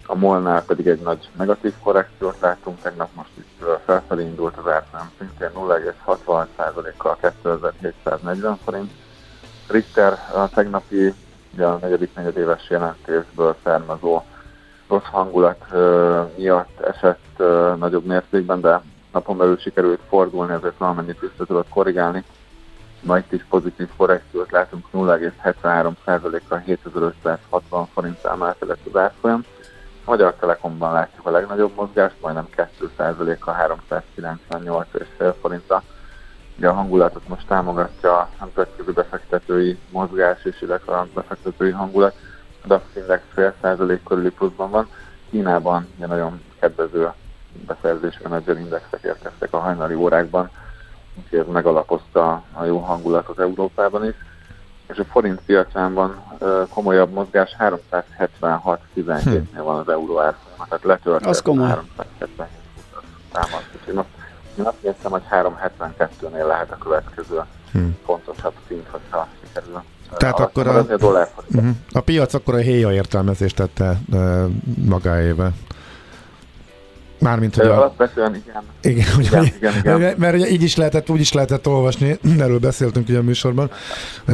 A 0.06 0.14
MOL-nál 0.14 0.64
pedig 0.64 0.87
egy 0.87 1.00
nagy 1.00 1.30
negatív 1.37 1.73
korrekciót 1.82 2.40
láttunk, 2.40 2.80
tegnap 2.80 3.09
most 3.14 3.30
itt 3.35 3.64
felfelé 3.85 4.23
indult 4.23 4.56
az 4.56 4.73
árfolyam 4.73 5.11
szintén 5.18 5.50
0,66%-kal 5.54 7.16
2740 7.21 8.59
forint. 8.64 8.90
Richter 9.68 10.18
a 10.35 10.49
tegnapi 10.49 11.14
ugye 11.54 11.66
a 11.66 11.78
negyedik 11.80 12.14
negyedéves 12.14 12.71
jelentésből 12.71 13.56
származó 13.64 14.23
rossz 14.88 15.11
hangulat 15.11 15.64
miatt 16.37 16.80
esett 16.80 17.42
nagyobb 17.78 18.04
mértékben, 18.04 18.61
de 18.61 18.80
napon 19.12 19.37
belül 19.37 19.56
sikerült 19.56 20.00
fordulni, 20.09 20.52
ezért 20.52 20.78
valamennyit 20.78 21.21
vissza 21.21 21.44
tudott 21.47 21.68
korrigálni. 21.68 22.25
Ma 23.00 23.18
itt 23.18 23.32
is 23.32 23.44
pozitív 23.49 23.88
korrekciót 23.97 24.50
látunk, 24.50 24.87
0,73%-kal 24.92 26.59
7560 26.59 27.87
forint 27.87 28.25
emelkedett 28.25 28.87
az 28.92 29.00
árfolyam. 29.00 29.44
A 30.04 30.11
Magyar 30.11 30.35
Telekomban 30.35 30.92
látjuk 30.92 31.26
a 31.26 31.30
legnagyobb 31.30 31.75
mozgást, 31.75 32.14
majdnem 32.21 32.49
2%-kal 32.56 33.56
398,5 33.90 35.35
forintra 35.40 35.82
Ugye 36.56 36.68
a 36.68 36.73
hangulatot 36.73 37.28
most 37.28 37.47
támogatja 37.47 38.18
a 38.18 38.28
nemzetközi 38.40 38.92
befektetői 38.92 39.78
mozgás 39.90 40.44
és 40.44 40.62
illetve 40.62 40.97
a 40.97 41.06
befektetői 41.14 41.71
hangulat. 41.71 42.14
A 42.64 42.66
DAX 42.66 42.85
Index 42.97 43.23
fél 43.35 43.54
százalék 43.61 44.02
körüli 44.02 44.30
pluszban 44.30 44.71
van. 44.71 44.88
Kínában 45.30 45.88
ugye 45.97 46.06
nagyon 46.06 46.40
kedvező 46.61 47.12
beszerzés 47.66 48.18
menedzser 48.23 48.59
indexek 48.59 49.02
érkeztek 49.02 49.52
a 49.52 49.59
hajnali 49.59 49.94
órákban, 49.94 50.50
úgyhogy 51.14 51.38
ez 51.38 51.47
megalapozta 51.47 52.42
a 52.52 52.64
jó 52.64 52.78
hangulatot 52.78 53.38
Európában 53.38 54.06
is. 54.06 54.14
És 54.88 54.99
a 54.99 55.04
forint 55.04 55.40
piacán 55.40 55.94
van 55.94 56.23
komolyabb 56.71 57.11
mozgás, 57.11 57.56
376-17-nél 57.59 59.44
van 59.54 59.78
az 59.78 59.88
euró 59.88 60.21
árfolyama, 60.21 60.66
tehát 60.68 60.85
letört 60.85 61.26
az 61.26 61.42
komoly. 61.42 61.68
377 61.68 62.49
támaszt. 63.32 63.68
Úgyhogy 63.75 63.94
most 63.94 64.09
én 64.58 64.64
azt 64.64 64.82
néztem, 64.82 65.10
hogy 65.10 65.22
372-nél 65.30 66.46
lehet 66.46 66.70
a 66.70 66.78
következő 66.78 67.40
hmm. 67.72 67.96
fontosabb 68.04 68.54
szint, 68.68 68.86
hogyha 68.90 69.28
sikerül. 69.44 69.82
Tehát 70.16 70.38
a, 70.38 70.42
akkor 70.42 70.66
a, 70.66 70.78
a, 70.78 70.96
dollár 70.96 71.28
uh-huh. 71.54 71.70
a 71.92 72.00
piac 72.00 72.34
akkor 72.34 72.54
a 72.54 72.58
héja 72.58 72.92
értelmezést 72.92 73.56
tette 73.56 74.00
uh, 74.12 74.44
magáével. 74.84 75.52
Mármint, 77.22 77.54
hogy 77.54 77.66
a... 77.66 77.76
Alapvetően 77.76 78.34
igen. 78.34 78.62
Igen, 78.80 79.14
hogy 79.14 79.24
igen, 79.24 79.44
igen, 79.44 79.74
igen, 79.78 79.96
igen. 79.98 80.14
Mert 80.18 80.34
ugye 80.34 80.48
így 80.48 80.62
is 80.62 80.76
lehetett, 80.76 81.10
úgy 81.10 81.20
is 81.20 81.32
lehetett 81.32 81.66
olvasni, 81.66 82.18
erről 82.38 82.58
beszéltünk 82.58 83.08
ugye 83.08 83.18
a 83.18 83.22
műsorban, 83.22 83.70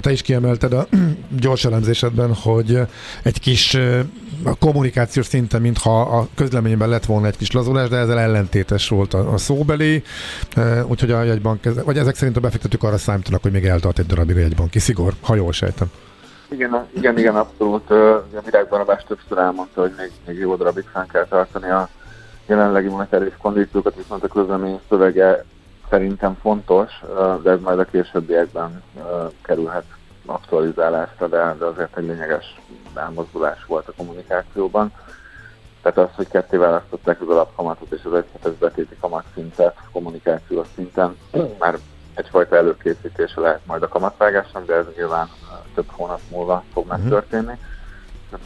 te 0.00 0.10
is 0.12 0.22
kiemelted 0.22 0.72
a 0.72 0.86
gyors 1.40 1.64
elemzésedben, 1.64 2.34
hogy 2.34 2.80
egy 3.22 3.40
kis 3.40 3.78
a 4.44 4.56
kommunikációs 4.58 5.26
szinten, 5.26 5.60
mintha 5.60 6.00
a 6.00 6.28
közleményben 6.34 6.88
lett 6.88 7.04
volna 7.04 7.26
egy 7.26 7.36
kis 7.36 7.52
lazulás, 7.52 7.88
de 7.88 7.96
ezzel 7.96 8.18
ellentétes 8.18 8.88
volt 8.88 9.14
a, 9.14 9.32
a 9.32 9.36
szóbeli, 9.38 10.02
úgyhogy 10.86 11.10
a 11.10 11.22
jegybank, 11.22 11.84
vagy 11.84 11.98
ezek 11.98 12.14
szerint 12.14 12.36
a 12.36 12.40
befektetők 12.40 12.82
arra 12.82 12.98
számítanak, 12.98 13.42
hogy 13.42 13.52
még 13.52 13.64
eltart 13.64 13.98
egy 13.98 14.06
darabig 14.06 14.36
a 14.36 14.40
jegybanki 14.40 14.78
szigor, 14.78 15.12
ha 15.20 15.34
jól 15.34 15.52
sejtem. 15.52 15.90
Igen, 16.50 16.86
igen, 16.96 17.18
igen, 17.18 17.36
abszolút. 17.36 17.90
A 17.90 18.26
virágban 18.44 18.86
többször 19.06 19.38
elmondta, 19.38 19.80
hogy 19.80 19.94
még, 19.98 20.10
még 20.26 20.38
jó 20.38 20.56
darabig 20.56 20.84
fenn 20.92 21.06
kell 21.06 21.26
tartani 21.26 21.70
a 21.70 21.88
jelenlegi 22.46 22.88
monetáris 22.88 23.32
kondíciókat, 23.38 23.94
viszont 23.96 24.24
a 24.24 24.28
közlemény 24.28 24.80
szövege 24.88 25.44
szerintem 25.90 26.36
fontos, 26.40 26.90
de 27.42 27.50
ez 27.50 27.60
majd 27.60 27.78
a 27.78 27.84
későbbiekben 27.84 28.82
kerülhet 29.42 29.84
aktualizálásra, 30.30 31.28
de, 31.28 31.54
de 31.58 31.64
azért 31.64 31.96
egy 31.96 32.04
lényeges 32.04 32.60
elmozdulás 32.94 33.64
volt 33.64 33.88
a 33.88 33.92
kommunikációban. 33.96 34.92
Tehát 35.82 35.98
az, 35.98 36.16
hogy 36.16 36.28
ketté 36.28 36.56
választották 36.56 37.20
az 37.20 37.28
alapkamatot 37.28 37.92
és 37.92 38.04
az 38.04 38.14
egyhetes 38.14 38.52
betéti 38.52 38.96
kamatszintet 39.00 39.76
kommunikációs 39.92 40.66
szinten, 40.74 41.16
már 41.58 41.78
egyfajta 42.14 42.56
előkészítése 42.56 43.40
lehet 43.40 43.66
majd 43.66 43.82
a 43.82 43.88
kamatvágásnak, 43.88 44.66
de 44.66 44.74
ez 44.74 44.84
nyilván 44.96 45.28
több 45.74 45.90
hónap 45.90 46.20
múlva 46.30 46.64
fog 46.72 46.86
mhm. 46.86 46.96
megtörténni. 46.96 47.58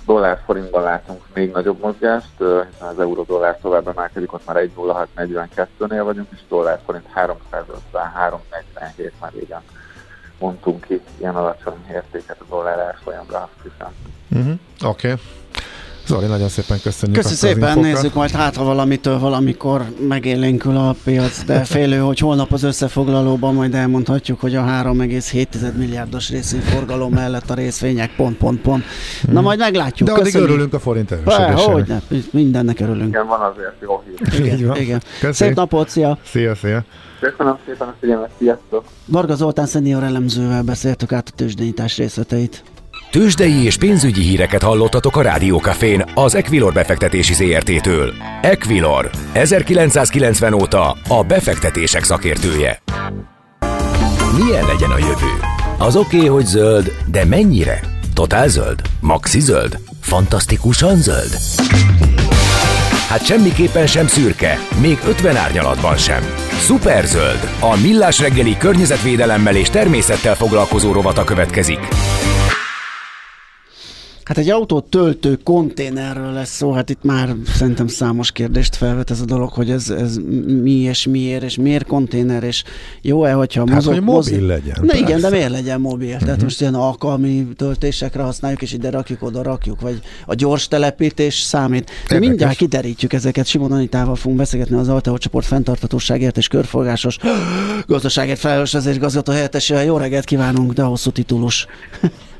Dollár 0.07 0.43
forintban 0.45 0.83
látunk 0.83 1.23
még 1.35 1.51
nagyobb 1.51 1.81
mozgást, 1.81 2.31
hiszen 2.39 2.89
az 2.89 3.01
euró 3.01 3.23
dollár 3.23 3.59
tovább 3.59 3.89
emelkedik, 3.89 4.33
ott 4.33 4.47
már 4.47 4.57
1,0642-nél 4.57 6.01
vagyunk, 6.05 6.29
és 6.31 6.39
dollár 6.49 6.81
forint 6.85 7.07
353-47 7.15 9.11
már 9.21 9.33
régen 9.33 9.63
mondtunk 10.43 10.85
ki 10.85 11.01
ilyen 11.19 11.37
alacsony 11.37 11.87
értéket 11.93 12.41
a 12.41 12.45
dollár 12.49 12.79
árfolyamra, 12.79 13.39
azt 13.39 13.73
hiszem. 13.73 13.93
Uh-huh. 14.31 14.91
Oké. 14.91 15.13
Okay. 15.13 15.23
Zoli, 16.13 16.27
nagyon 16.27 16.49
szépen 16.49 16.81
köszönjük. 16.83 17.23
Köszönjük 17.23 17.59
szépen, 17.59 17.79
nézzük 17.79 18.15
majd 18.15 18.31
hátra 18.31 18.65
valamitől 18.65 19.19
valamikor 19.19 19.83
megélénkül 20.09 20.77
a 20.77 20.95
piac, 21.05 21.45
de 21.45 21.65
félő, 21.75 21.99
hogy 21.99 22.19
holnap 22.19 22.53
az 22.53 22.63
összefoglalóban 22.63 23.55
majd 23.55 23.75
elmondhatjuk, 23.75 24.41
hogy 24.41 24.57
a 24.57 24.63
3,7 24.63 25.75
milliárdos 25.77 26.31
részvényforgalom 26.31 27.13
mellett 27.13 27.51
a 27.51 27.55
részvények 27.55 28.15
pont, 28.17 28.37
pont, 28.37 28.61
pont. 28.61 28.85
Na 29.23 29.33
hmm. 29.33 29.43
majd 29.43 29.59
meglátjuk. 29.59 30.09
De 30.09 30.15
addig 30.15 30.35
örülünk 30.35 30.75
a 30.75 30.79
forint 30.79 31.11
erősödésének. 31.11 31.87
ne, 31.87 32.19
mindennek 32.31 32.81
örülünk. 32.81 33.09
Igen, 33.09 33.27
van 33.27 33.41
azért 33.41 33.75
jó 33.81 34.03
hír. 34.07 34.41
Igen, 34.45 34.67
van. 34.67 34.77
igen. 34.77 35.03
Szép 35.31 35.55
napot, 35.55 35.89
szia! 35.89 36.19
Szia, 36.25 36.55
szia! 36.55 36.85
Köszönöm 37.21 37.59
szépen 37.67 37.89
a 37.89 37.95
figyelmet, 38.01 38.31
sziasztok! 38.39 38.85
Varga 39.07 39.35
Zoltán 39.35 39.67
szenior 39.67 40.03
elemzővel 40.03 40.63
beszéltük 40.63 41.13
át 41.13 41.29
a 41.29 41.33
tőzsdenyítás 41.37 41.97
részleteit. 41.97 42.63
Tőzsdei 43.13 43.65
és 43.65 43.77
pénzügyi 43.77 44.23
híreket 44.23 44.63
hallottatok 44.63 45.17
a 45.17 45.23
Rádiókafén 45.23 46.05
az 46.15 46.35
Equilor 46.35 46.73
befektetési 46.73 47.35
ZRT-től. 47.35 48.15
Equilor, 48.43 49.11
1990 49.33 50.53
óta 50.53 50.97
a 51.09 51.23
befektetések 51.23 52.05
szakértője. 52.05 52.83
Milyen 54.39 54.67
legyen 54.67 54.91
a 54.91 54.99
jövő? 54.99 55.31
Az 55.79 55.97
oké, 55.97 56.17
okay, 56.17 56.29
hogy 56.29 56.45
zöld, 56.45 56.93
de 57.07 57.25
mennyire? 57.25 57.81
Totál 58.15 58.49
zöld? 58.49 58.81
Maxi 59.01 59.41
zöld? 59.41 59.79
Fantasztikusan 60.01 60.97
zöld? 60.97 61.37
Hát 63.09 63.25
semmiképpen 63.25 63.87
sem 63.87 64.07
szürke, 64.07 64.59
még 64.81 64.99
50 65.07 65.37
árnyalatban 65.37 65.97
sem. 65.97 66.23
Szuperzöld, 66.59 67.49
a 67.61 67.77
millás 67.83 68.21
reggeli 68.21 68.57
környezetvédelemmel 68.57 69.57
és 69.57 69.71
természettel 69.71 70.35
foglalkozó 70.35 70.93
rovata 70.93 71.25
következik. 71.25 71.89
Hát 74.33 74.41
egy 74.41 74.51
autót 74.51 74.85
töltő 74.85 75.39
konténerről 75.45 76.33
lesz 76.33 76.57
szó, 76.57 76.73
hát 76.73 76.91
itt 76.91 77.03
már 77.03 77.35
szerintem 77.55 77.87
számos 77.87 78.33
kérdést 78.33 78.77
felvet 78.77 79.11
ez 79.11 79.21
a 79.21 79.25
dolog, 79.25 79.53
hogy 79.53 79.71
ez, 79.71 79.91
ez 79.91 80.19
mi 80.63 80.71
és 80.71 81.07
miért, 81.07 81.43
és 81.43 81.57
miért 81.57 81.87
konténer, 81.87 82.43
és 82.43 82.65
jó-e, 83.03 83.33
hogyha 83.33 83.65
hát, 83.67 83.75
mozog, 83.75 83.93
hogy 83.93 84.03
mobil 84.03 84.15
mozi... 84.15 84.47
legyen. 84.47 84.77
Na 84.81 84.87
persze. 84.87 85.03
igen, 85.03 85.21
de 85.21 85.31
miért 85.31 85.51
legyen 85.51 85.81
mobil? 85.81 86.07
Uh-huh. 86.07 86.23
Tehát 86.23 86.37
mhm. 86.37 86.45
most 86.45 86.61
ilyen 86.61 86.75
alkalmi 86.75 87.47
töltésekre 87.57 88.23
használjuk, 88.23 88.63
és 88.63 88.73
ide 88.73 88.91
rakjuk, 88.91 89.23
oda 89.23 89.43
rakjuk, 89.43 89.81
vagy 89.81 90.01
a 90.27 90.35
gyors 90.35 90.69
telepítés 90.69 91.35
számít. 91.35 91.91
De 92.09 92.19
mindjárt 92.19 92.57
kiderítjük 92.57 93.13
ezeket. 93.13 93.47
Simon 93.47 93.73
Anitával 93.73 94.17
fogunk 94.17 94.39
beszélgetni 94.39 94.77
az 94.77 94.89
Alteo 94.89 95.19
csoport 95.19 95.47
fenntartatóságért 95.47 96.37
és 96.37 96.49
körforgásos 96.49 97.19
gazdaságért 97.87 98.39
felelős 98.39 98.73
vezérigazgató 98.73 99.33
helyettesével. 99.33 99.85
Jó 99.85 99.97
reggelt 99.97 100.25
kívánunk, 100.25 100.73
de 100.73 100.83
hosszú 100.83 101.11
titulus. 101.11 101.67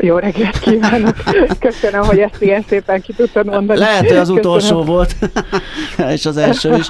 Jó 0.00 0.16
reggelt 0.16 0.58
kívánok! 0.58 1.16
Köszönöm, 1.58 2.02
hogy 2.02 2.18
ezt 2.18 2.42
ilyen 2.42 2.64
szépen 2.68 3.00
ki 3.00 3.12
tudtad 3.12 3.46
mondani. 3.46 3.78
Lehet, 3.78 4.08
hogy 4.08 4.16
az 4.16 4.28
utolsó 4.28 4.58
Köszönöm. 4.58 4.84
volt, 4.84 5.16
és 6.14 6.26
az 6.26 6.36
első 6.36 6.74
is, 6.74 6.86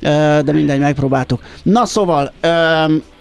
de 0.46 0.52
mindegy, 0.52 0.78
megpróbáltuk. 0.80 1.42
Na 1.62 1.84
szóval, 1.86 2.32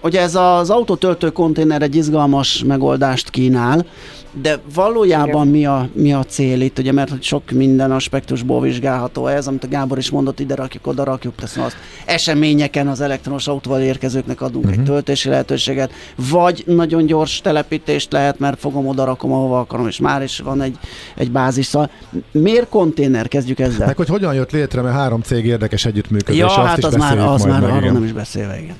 ugye 0.01 0.21
ez 0.21 0.35
az 0.35 0.69
autótöltő 0.69 1.29
konténer 1.29 1.81
egy 1.81 1.95
izgalmas 1.95 2.63
megoldást 2.67 3.29
kínál, 3.29 3.85
de 4.31 4.59
valójában 4.73 5.47
mi 5.47 5.65
a, 5.65 5.89
mi 5.93 6.13
a 6.13 6.23
cél 6.23 6.61
itt, 6.61 6.79
ugye, 6.79 6.91
mert 6.91 7.23
sok 7.23 7.51
minden 7.51 7.91
aspektusból 7.91 8.61
vizsgálható 8.61 9.27
ez, 9.27 9.47
amit 9.47 9.63
a 9.63 9.67
Gábor 9.67 9.97
is 9.97 10.09
mondott, 10.09 10.39
ide 10.39 10.55
rakjuk, 10.55 10.87
oda 10.87 11.03
rakjuk, 11.03 11.35
teszem 11.35 11.63
azt. 11.63 11.75
Eseményeken 12.05 12.87
az 12.87 13.01
elektronos 13.01 13.47
autóval 13.47 13.81
érkezőknek 13.81 14.41
adunk 14.41 14.63
uh-huh. 14.63 14.71
egy 14.71 14.79
mhm. 14.79 14.91
töltési 14.93 15.29
lehetőséget, 15.29 15.91
vagy 16.15 16.63
nagyon 16.65 17.05
gyors 17.05 17.41
telepítést 17.41 18.11
lehet, 18.11 18.39
mert 18.39 18.59
fogom 18.59 18.87
oda 18.87 19.03
rakom, 19.03 19.31
ahova 19.31 19.59
akarom, 19.59 19.87
és 19.87 19.99
már 19.99 20.23
is 20.23 20.39
van 20.39 20.61
egy, 20.61 20.77
egy 21.15 21.31
bázis. 21.31 21.65
Szóval 21.65 21.89
miért 22.31 22.69
konténer? 22.69 23.27
Kezdjük 23.27 23.59
ezzel. 23.59 23.87
Meg 23.87 23.97
hogy 23.97 24.09
hogyan 24.09 24.33
jött 24.33 24.51
létre, 24.51 24.81
mert 24.81 24.95
három 24.95 25.21
cég 25.21 25.45
érdekes 25.45 25.85
együttműködés. 25.85 26.39
Ja, 26.39 26.49
hát 26.49 26.83
az 26.83 26.95
már, 26.95 27.17
az 27.17 27.43
már 27.43 27.63
arról 27.63 27.91
nem 27.91 28.03
is 28.03 28.11
beszélve, 28.11 28.59
igen. 28.59 28.75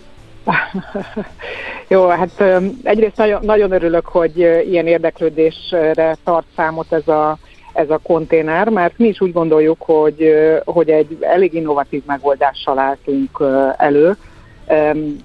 Jó, 1.90 2.08
hát 2.08 2.44
egyrészt 2.84 3.18
nagyon, 3.18 3.40
nagyon 3.44 3.72
örülök, 3.72 4.06
hogy 4.06 4.38
ilyen 4.70 4.88
érdeklődésre 4.88 6.18
tart 6.24 6.46
számot 6.56 6.94
ez 6.94 7.08
a, 7.08 7.38
ez 7.74 7.90
a 7.90 8.00
konténer, 8.04 8.70
mert 8.70 8.98
mi 8.98 9.08
is 9.08 9.22
úgy 9.22 9.34
gondoljuk, 9.34 9.82
hogy, 9.82 10.34
hogy 10.66 10.90
egy 10.90 11.18
elég 11.20 11.54
innovatív 11.54 12.04
megoldással 12.06 12.80
álltunk 12.80 13.44
elő. 13.78 14.18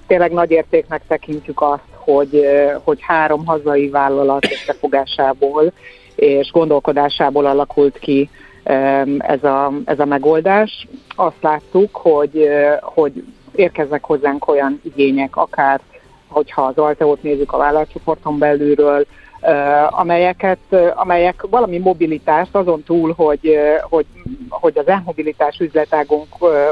Tényleg 0.07 0.31
nagy 0.31 0.51
értéknek 0.51 1.01
tekintjük 1.07 1.61
azt, 1.61 1.83
hogy, 1.95 2.45
hogy 2.83 2.97
három 3.01 3.45
hazai 3.45 3.89
vállalat 3.89 4.47
összefogásából 4.51 5.71
és 6.15 6.51
gondolkodásából 6.51 7.45
alakult 7.45 7.99
ki 7.99 8.29
ez 9.17 9.43
a, 9.43 9.71
ez 9.85 9.99
a 9.99 10.05
megoldás. 10.05 10.87
Azt 11.15 11.41
láttuk, 11.41 11.95
hogy, 11.95 12.49
hogy 12.81 13.23
érkeznek 13.55 14.03
hozzánk 14.03 14.47
olyan 14.47 14.81
igények, 14.83 15.35
akár 15.35 15.81
hogyha 16.33 16.61
az 16.61 16.77
Alteót 16.77 17.23
nézzük 17.23 17.53
a 17.53 17.57
vállalatcsoporton 17.57 18.37
belülről, 18.37 19.05
amelyeket, 19.89 20.59
amelyek 20.95 21.45
valami 21.49 21.77
mobilitást 21.77 22.55
azon 22.55 22.83
túl, 22.83 23.13
hogy, 23.15 23.57
hogy, 23.81 24.05
hogy 24.49 24.77
az 24.77 24.87
e-mobilitás 24.87 25.59
üzletágunk 25.59 26.27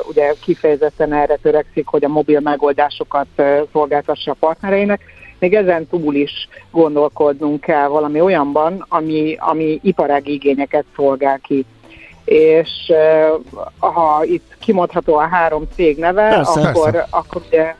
ugye 0.10 0.34
kifejezetten 0.44 1.14
erre 1.14 1.36
törekszik, 1.36 1.88
hogy 1.88 2.04
a 2.04 2.10
mobil 2.10 2.40
megoldásokat 2.40 3.28
szolgáltassa 3.72 4.32
a 4.32 4.36
partnereinek, 4.40 5.02
még 5.40 5.54
ezen 5.54 5.88
túl 5.88 6.16
is 6.16 6.48
gondolkodnunk 6.72 7.62
kell 7.62 7.88
valami 7.88 8.22
olyanban, 8.22 8.86
ami, 8.90 9.36
ami 9.40 9.80
iparági 9.84 10.34
igényeket 10.34 10.86
szolgál 10.96 11.40
ki 11.40 11.66
és 12.26 12.94
ha 13.80 14.22
itt 14.24 14.56
kimondható 14.60 15.16
a 15.16 15.28
három 15.28 15.64
cég 15.76 15.98
neve, 15.98 16.30
persze, 16.30 16.68
akkor, 16.68 16.92
persze. 16.92 17.08
akkor 17.10 17.42
ugye 17.48 17.76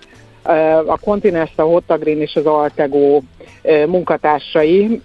a 0.86 0.98
Continental, 1.04 1.66
a 1.66 1.70
Hottagreen 1.70 2.22
és 2.22 2.36
az 2.36 2.46
Altego 2.46 3.22
munkatársai 3.88 5.02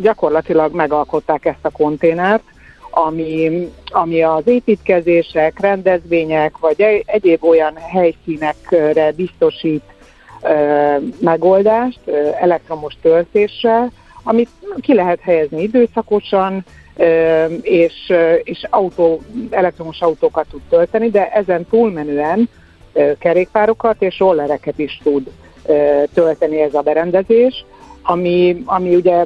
gyakorlatilag 0.00 0.74
megalkották 0.74 1.44
ezt 1.44 1.64
a 1.64 1.70
konténert, 1.70 2.42
ami, 2.90 3.68
ami 3.84 4.22
az 4.22 4.46
építkezések, 4.46 5.60
rendezvények 5.60 6.58
vagy 6.58 7.02
egyéb 7.06 7.44
olyan 7.44 7.76
helyszínekre 7.76 9.12
biztosít 9.12 9.82
megoldást 11.20 12.00
elektromos 12.40 12.96
töltéssel, 13.02 13.92
amit 14.22 14.48
ki 14.80 14.94
lehet 14.94 15.20
helyezni 15.20 15.62
időszakosan, 15.62 16.64
és, 17.62 18.12
és 18.42 18.66
autó, 18.70 19.20
elektromos 19.50 20.00
autókat 20.00 20.46
tud 20.50 20.60
tölteni, 20.68 21.10
de 21.10 21.28
ezen 21.28 21.66
túlmenően 21.66 22.48
kerékpárokat 23.18 24.02
és 24.02 24.18
rollereket 24.18 24.78
is 24.78 25.00
tud 25.02 25.30
tölteni 26.14 26.60
ez 26.60 26.74
a 26.74 26.80
berendezés, 26.80 27.64
ami, 28.02 28.62
ami 28.64 28.94
ugye 28.94 29.24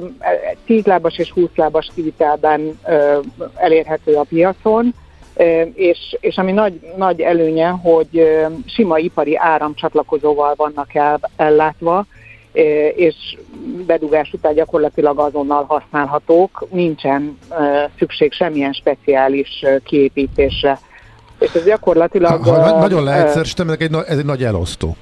10 0.65 0.85
lábas 0.85 1.17
és 1.17 1.31
20 1.31 1.49
lábas 1.55 1.91
kivitelben 1.95 2.79
elérhető 3.55 4.13
a 4.13 4.23
piacon, 4.23 4.93
és, 5.73 6.17
és 6.19 6.37
ami 6.37 6.51
nagy, 6.51 6.79
nagy 6.97 7.21
előnye, 7.21 7.67
hogy 7.67 8.27
sima 8.65 8.97
ipari 8.97 9.37
áramcsatlakozóval 9.37 10.53
vannak 10.55 10.95
el, 10.95 11.19
ellátva, 11.35 12.05
és 12.95 13.37
bedugás 13.85 14.33
után 14.33 14.53
gyakorlatilag 14.53 15.19
azonnal 15.19 15.63
használhatók, 15.63 16.67
nincsen 16.71 17.37
szükség 17.97 18.31
semmilyen 18.31 18.73
speciális 18.73 19.65
kiépítésre. 19.83 20.79
És 21.39 21.53
ez 21.53 21.63
gyakorlatilag... 21.63 22.43
Ha, 22.43 22.61
ha 22.61 22.79
nagyon 22.79 23.03
leegyszerűsítem, 23.03 23.69
egy, 23.69 23.95
ez 24.07 24.17
egy 24.17 24.25
nagy 24.25 24.43
elosztó. 24.43 24.95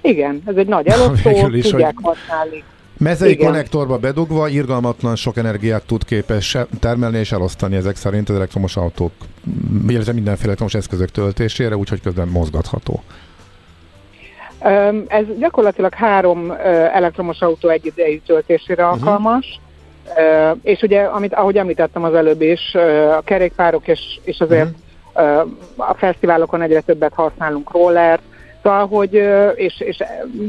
Igen, 0.00 0.42
ez 0.46 0.56
egy 0.56 0.66
nagy 0.66 0.86
elosztó, 0.86 1.30
is, 1.48 1.68
tudják 1.68 1.94
hogy... 1.94 2.16
használni. 2.16 2.64
Mezei 2.98 3.30
Igen. 3.30 3.46
konnektorba 3.46 3.98
bedugva 3.98 4.48
irgalmatlan 4.48 5.16
sok 5.16 5.36
energiát 5.36 5.82
tud 5.86 6.04
képes 6.04 6.56
termelni 6.80 7.18
és 7.18 7.32
elosztani 7.32 7.76
ezek 7.76 7.96
szerint 7.96 8.28
az 8.28 8.34
elektromos 8.36 8.76
autók, 8.76 9.12
illetve 9.88 10.12
mindenféle 10.12 10.46
elektromos 10.46 10.74
eszközök 10.74 11.10
töltésére, 11.10 11.76
úgyhogy 11.76 12.00
közben 12.00 12.28
mozgatható. 12.28 13.02
Ez 15.06 15.24
gyakorlatilag 15.38 15.94
három 15.94 16.50
elektromos 16.92 17.40
autó 17.40 17.68
egyidejű 17.68 18.20
töltésére 18.26 18.84
uh-huh. 18.84 18.98
alkalmas, 18.98 19.60
és 20.62 20.82
ugye, 20.82 21.02
amit, 21.02 21.34
ahogy 21.34 21.56
említettem 21.56 22.04
az 22.04 22.14
előbb 22.14 22.42
is, 22.42 22.74
a 23.18 23.20
kerékpárok 23.24 23.88
és, 23.88 24.00
és 24.24 24.40
azért 24.40 24.64
uh-huh. 24.64 24.78
A 25.76 25.94
fesztiválokon 25.94 26.62
egyre 26.62 26.80
többet 26.80 27.14
használunk 27.14 27.70
rollert, 27.70 28.22
szóval, 28.62 28.86
hogy, 28.86 29.14
és, 29.54 29.80
és 29.80 30.02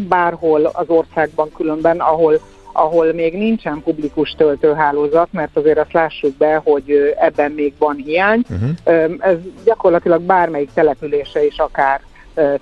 bárhol 0.08 0.66
az 0.66 0.86
országban 0.88 1.52
különben, 1.56 2.00
ahol 2.00 2.40
ahol 2.78 3.14
még 3.14 3.38
nincsen 3.38 3.82
publikus 3.84 4.32
töltőhálózat, 4.38 5.28
mert 5.32 5.58
azért 5.58 5.78
azt 5.78 5.94
lássuk 5.94 6.38
be, 6.38 6.62
hogy 6.64 7.16
ebben 7.20 7.52
még 7.52 7.74
van 7.78 7.96
hiány. 7.96 8.44
Uh-huh. 8.50 9.16
Ez 9.20 9.38
gyakorlatilag 9.66 10.22
bármelyik 10.22 10.70
települése 10.74 11.46
is 11.46 11.58
akár 11.58 12.02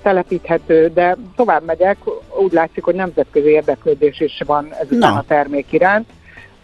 telepíthető, 0.02 0.92
de 0.94 1.18
tovább 1.36 1.66
megyek, 1.66 1.98
úgy 2.44 2.52
látszik, 2.52 2.84
hogy 2.84 2.96
nemzetközi 2.96 3.50
érdeklődés 3.50 4.20
is 4.20 4.42
van 4.46 4.74
ezután 4.82 5.18
a 5.18 5.24
termék 5.28 5.72
iránt, 5.72 6.10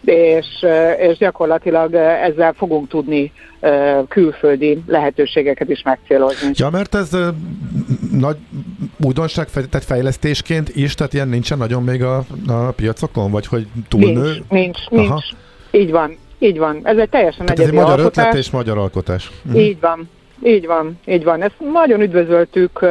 és, 0.04 0.46
és 0.98 1.16
gyakorlatilag 1.16 1.94
ezzel 1.94 2.52
fogunk 2.52 2.88
tudni 2.88 3.32
külföldi 4.08 4.82
lehetőségeket 4.86 5.68
is 5.68 5.82
megcélozni. 5.82 6.50
Ja, 6.54 6.70
mert 6.70 6.94
ez 6.94 7.16
nagy 8.12 8.36
újdonság, 9.04 9.50
tehát 9.50 9.84
fejlesztésként 9.84 10.68
is, 10.76 10.94
tehát 10.94 11.12
ilyen 11.12 11.28
nincsen 11.28 11.58
nagyon 11.58 11.82
még 11.82 12.02
a, 12.02 12.16
a 12.48 12.70
piacokon, 12.76 13.30
vagy 13.30 13.46
hogy 13.46 13.66
túlnő? 13.88 14.22
Nincs, 14.22 14.44
nincs, 14.48 14.88
nincs. 14.88 15.24
Így 15.70 15.90
van, 15.90 16.16
így 16.38 16.58
van. 16.58 16.80
Ez 16.82 16.96
egy 16.96 17.08
teljesen 17.08 17.46
tehát 17.46 17.60
egyedi 17.60 17.76
ez 17.76 17.82
egy 17.82 17.86
magyar 17.86 17.98
alkotás. 17.98 18.24
ötlet 18.26 18.42
és 18.44 18.50
magyar 18.50 18.78
alkotás. 18.78 19.30
Így 19.54 19.80
van, 19.80 20.08
így 20.42 20.66
van, 20.66 20.98
így 21.06 21.24
van. 21.24 21.42
Ezt 21.42 21.54
nagyon 21.72 22.00
üdvözöltük. 22.00 22.86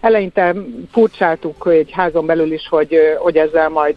Eleinte 0.00 0.54
furcsáltuk 0.92 1.68
egy 1.70 1.90
házon 1.90 2.26
belül 2.26 2.52
is, 2.52 2.66
hogy, 2.68 2.96
hogy 3.18 3.36
ezzel 3.36 3.68
majd 3.68 3.96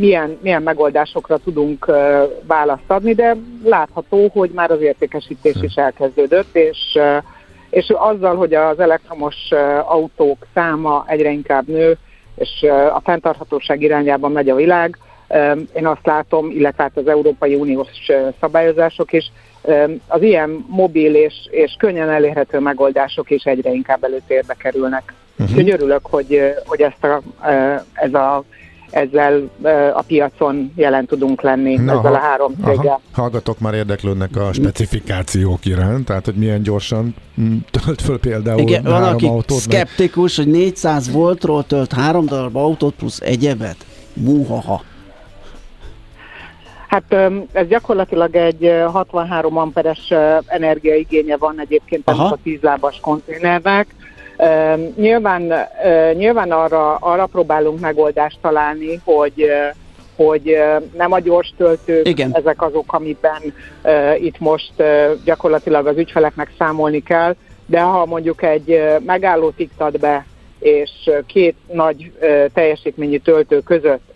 milyen, 0.00 0.38
milyen 0.42 0.62
megoldásokra 0.62 1.36
tudunk 1.36 1.86
választ 2.46 2.82
adni, 2.90 3.14
de 3.14 3.36
látható, 3.64 4.30
hogy 4.32 4.50
már 4.50 4.70
az 4.70 4.80
értékesítés 4.80 5.56
is 5.60 5.74
elkezdődött, 5.74 6.56
és, 6.56 6.98
és 7.70 7.92
azzal, 7.96 8.36
hogy 8.36 8.54
az 8.54 8.80
elektromos 8.80 9.34
autók 9.84 10.46
száma 10.54 11.04
egyre 11.06 11.30
inkább 11.30 11.68
nő, 11.68 11.98
és 12.36 12.66
a 12.94 13.00
fenntarthatóság 13.04 13.82
irányában 13.82 14.32
megy 14.32 14.48
a 14.48 14.54
világ, 14.54 14.98
én 15.74 15.86
azt 15.86 16.06
látom, 16.06 16.50
illetve 16.50 16.82
hát 16.82 16.96
az 16.96 17.08
Európai 17.08 17.54
Uniós 17.54 17.88
szabályozások 18.40 19.12
is, 19.12 19.32
az 20.06 20.22
ilyen 20.22 20.64
mobil 20.68 21.14
és, 21.14 21.34
és 21.50 21.74
könnyen 21.78 22.08
elérhető 22.08 22.58
megoldások 22.58 23.30
is 23.30 23.44
egyre 23.44 23.70
inkább 23.70 24.04
előtérbe 24.04 24.54
kerülnek. 24.54 25.14
Uh-huh. 25.38 25.48
Úgyhogy 25.48 25.70
örülök, 25.70 26.06
hogy, 26.06 26.54
hogy 26.66 26.80
ezt 26.80 27.04
a, 27.04 27.22
ez 27.92 28.14
a 28.14 28.44
ezzel 28.90 29.50
a 29.94 30.02
piacon 30.02 30.72
jelen 30.76 31.06
tudunk 31.06 31.42
lenni 31.42 31.76
Na, 31.76 31.98
ezzel 31.98 32.14
a 32.14 32.18
három 32.18 32.54
céggel. 32.64 33.00
Hallgatok 33.12 33.58
már 33.58 33.74
érdeklődnek 33.74 34.36
a 34.36 34.52
specifikációk 34.52 35.64
iránt, 35.64 36.04
tehát 36.04 36.24
hogy 36.24 36.34
milyen 36.34 36.62
gyorsan 36.62 37.14
mm, 37.40 37.56
tölt 37.70 38.00
föl 38.00 38.18
például 38.18 38.60
Igen, 38.60 38.82
van, 38.82 39.02
aki 39.02 39.26
autót, 39.26 39.58
szkeptikus, 39.58 40.36
meg... 40.36 40.46
hogy 40.46 40.54
400 40.54 41.12
voltról 41.12 41.64
tölt 41.64 41.92
három 41.92 42.26
darab 42.26 42.56
autót 42.56 42.94
plusz 42.94 43.20
egyebet. 43.20 43.76
Muhaha. 44.12 44.82
Hát 46.90 47.16
ez 47.52 47.66
gyakorlatilag 47.68 48.36
egy 48.36 48.72
63 48.92 49.56
amperes 49.56 50.12
energiaigénye 50.46 51.36
van 51.36 51.60
egyébként 51.60 52.02
Aha. 52.08 52.24
a 52.24 52.38
tízlábas 52.42 52.98
konténernek. 53.00 53.94
Nyilván, 54.96 55.52
nyilván 56.14 56.50
arra, 56.50 56.94
arra 56.94 57.26
próbálunk 57.26 57.80
megoldást 57.80 58.38
találni, 58.40 59.00
hogy 59.04 59.50
hogy 60.24 60.56
nem 60.96 61.12
a 61.12 61.18
gyors 61.18 61.52
töltők, 61.56 62.08
Igen. 62.08 62.30
ezek 62.34 62.62
azok, 62.62 62.92
amiben 62.92 63.42
uh, 63.84 64.24
itt 64.24 64.38
most 64.38 64.72
uh, 64.76 65.10
gyakorlatilag 65.24 65.86
az 65.86 65.96
ügyfeleknek 65.96 66.52
számolni 66.58 67.02
kell, 67.02 67.34
de 67.66 67.80
ha 67.80 68.06
mondjuk 68.06 68.42
egy 68.42 68.70
uh, 68.70 69.04
megállót 69.06 69.58
iktat 69.58 69.98
be, 69.98 70.26
és 70.58 70.90
két 71.26 71.56
nagy 71.72 72.12
uh, 72.20 72.44
teljesítményű 72.54 73.18
töltő 73.18 73.60
között 73.60 74.14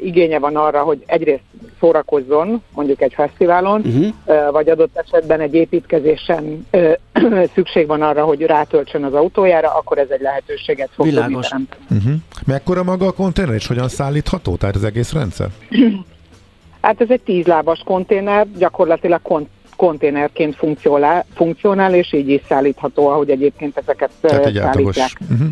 igénye 0.00 0.38
van 0.38 0.56
arra, 0.56 0.82
hogy 0.82 1.02
egyrészt 1.06 1.42
szórakozzon, 1.80 2.62
mondjuk 2.74 3.00
egy 3.00 3.14
fesztiválon, 3.14 3.80
uh-huh. 3.80 4.50
vagy 4.52 4.68
adott 4.68 4.96
esetben 4.96 5.40
egy 5.40 5.54
építkezésen 5.54 6.66
szükség 7.54 7.86
van 7.86 8.02
arra, 8.02 8.24
hogy 8.24 8.40
rátöltsön 8.40 9.04
az 9.04 9.14
autójára, 9.14 9.74
akkor 9.74 9.98
ez 9.98 10.08
egy 10.10 10.20
lehetőséget 10.20 10.90
fog 10.94 11.06
Világos. 11.06 11.48
tudni 11.48 11.66
uh-huh. 11.90 12.14
Mekkora 12.46 12.82
maga 12.82 13.06
a 13.06 13.12
konténer, 13.12 13.54
és 13.54 13.66
hogyan 13.66 13.88
szállítható, 13.88 14.56
tehát 14.56 14.74
az 14.74 14.84
egész 14.84 15.12
rendszer? 15.12 15.48
hát 16.80 17.00
ez 17.00 17.10
egy 17.10 17.20
tízlábas 17.20 17.82
konténer, 17.84 18.46
gyakorlatilag 18.58 19.22
kont- 19.22 19.48
konténerként 19.76 20.56
funkcionál, 20.56 21.24
funkcionál, 21.34 21.94
és 21.94 22.12
így 22.12 22.28
is 22.28 22.40
szállítható, 22.48 23.08
ahogy 23.08 23.30
egyébként 23.30 23.76
ezeket 23.76 24.10
Tehát 24.20 24.46
egy 24.46 24.54
szállítják. 24.54 25.10
Uh-huh. 25.20 25.48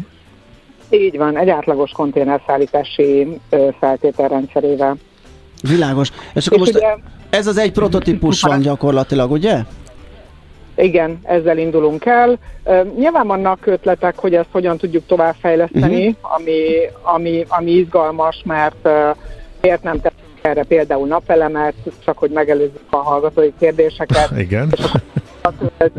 Így 0.94 1.16
van, 1.16 1.38
egy 1.38 1.48
átlagos 1.48 1.90
konténerszállítási 1.90 3.40
feltételrendszerével. 3.78 4.96
Világos. 5.62 6.11
És 6.35 6.46
akkor 6.46 6.59
és 6.59 6.72
most 6.72 6.74
ugye, 6.74 6.96
ez 7.31 7.46
az 7.46 7.59
egy 7.59 7.72
prototípus 7.72 8.42
van 8.42 8.61
gyakorlatilag, 8.61 9.31
ugye? 9.31 9.59
Igen, 10.74 11.18
ezzel 11.22 11.59
indulunk 11.59 12.05
el. 12.05 12.38
Nyilván 12.96 13.26
vannak 13.26 13.66
ötletek, 13.66 14.18
hogy 14.18 14.35
ezt 14.35 14.48
hogyan 14.50 14.76
tudjuk 14.76 15.07
továbbfejleszteni, 15.07 16.07
uh-huh. 16.07 16.35
ami, 16.35 16.62
ami, 17.02 17.44
ami 17.48 17.70
izgalmas, 17.70 18.42
mert 18.44 18.88
miért 19.61 19.83
nem 19.83 20.00
teszünk 20.00 20.38
erre 20.42 20.62
például 20.62 21.07
napelemet, 21.07 21.74
csak 22.05 22.18
hogy 22.18 22.31
megelőzzük 22.31 22.83
a 22.90 22.96
hallgatói 22.96 23.50
kérdéseket. 23.59 24.31
Igen. 24.38 24.72
és 24.76 24.85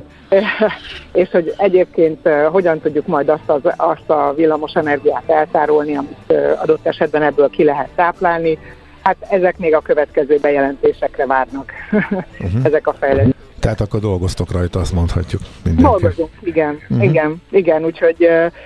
hogy 1.32 1.54
egyébként 1.58 2.30
hogyan 2.52 2.80
tudjuk 2.80 3.08
majd 3.08 3.30
azt, 3.30 3.50
az, 3.50 3.62
azt 3.78 4.10
a 4.10 4.34
villamos 4.36 4.74
energiát 4.74 5.30
eltárolni, 5.30 5.96
amit 5.96 6.34
adott 6.62 6.86
esetben 6.86 7.22
ebből 7.22 7.50
ki 7.50 7.64
lehet 7.64 7.90
táplálni. 7.96 8.58
Hát 9.02 9.18
ezek 9.30 9.58
még 9.58 9.76
a 9.76 9.80
következő 9.80 10.38
bejelentésekre 10.42 11.26
várnak, 11.26 11.72
uh-huh. 11.92 12.66
ezek 12.68 12.88
a 12.88 12.94
fejlesztések. 12.94 13.42
Tehát 13.60 13.82
akkor 13.82 14.00
dolgoztok 14.00 14.52
rajta, 14.52 14.80
azt 14.80 14.94
mondhatjuk 14.94 15.42
mindenki. 15.64 15.92
Dolgozunk, 15.92 16.30
igen, 16.42 16.74
uh-huh. 16.90 17.04
igen, 17.04 17.42
igen, 17.50 17.86
úgyhogy 17.86 18.24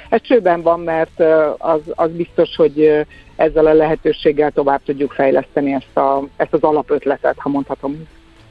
ez 0.10 0.22
csőben 0.22 0.62
van, 0.62 0.80
mert 0.80 1.24
az, 1.58 1.82
az 1.86 2.12
biztos, 2.12 2.56
hogy 2.56 3.06
ezzel 3.36 3.66
a 3.66 3.74
lehetőséggel 3.74 4.52
tovább 4.52 4.82
tudjuk 4.86 5.12
fejleszteni 5.12 5.74
ezt, 5.74 5.98
a, 5.98 6.24
ezt 6.36 6.54
az 6.54 6.62
alapötletet, 6.62 7.36
ha 7.38 7.50
mondhatom. 7.50 8.08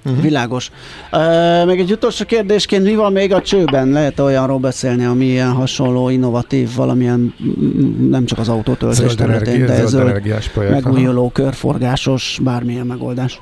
Uh-huh. 0.06 0.22
Világos. 0.22 0.70
Uh, 1.12 1.66
meg 1.66 1.78
egy 1.78 1.92
utolsó 1.92 2.24
kérdésként, 2.24 2.84
mi 2.84 2.94
van 2.94 3.12
még 3.12 3.32
a 3.32 3.42
csőben? 3.42 3.88
Lehet 3.88 4.18
olyanról 4.18 4.58
beszélni, 4.58 5.04
ami 5.04 5.24
ilyen 5.24 5.52
hasonló, 5.52 6.08
innovatív, 6.08 6.68
valamilyen 6.76 7.34
nem 8.10 8.24
csak 8.24 8.38
az 8.38 8.48
autótöltés 8.48 9.14
területén, 9.14 9.66
de 9.66 9.86
zöld, 9.86 10.22
zöld 10.22 10.70
megújuló, 10.70 11.20
aha. 11.20 11.30
körforgásos, 11.32 12.38
bármilyen 12.42 12.86
megoldás. 12.86 13.40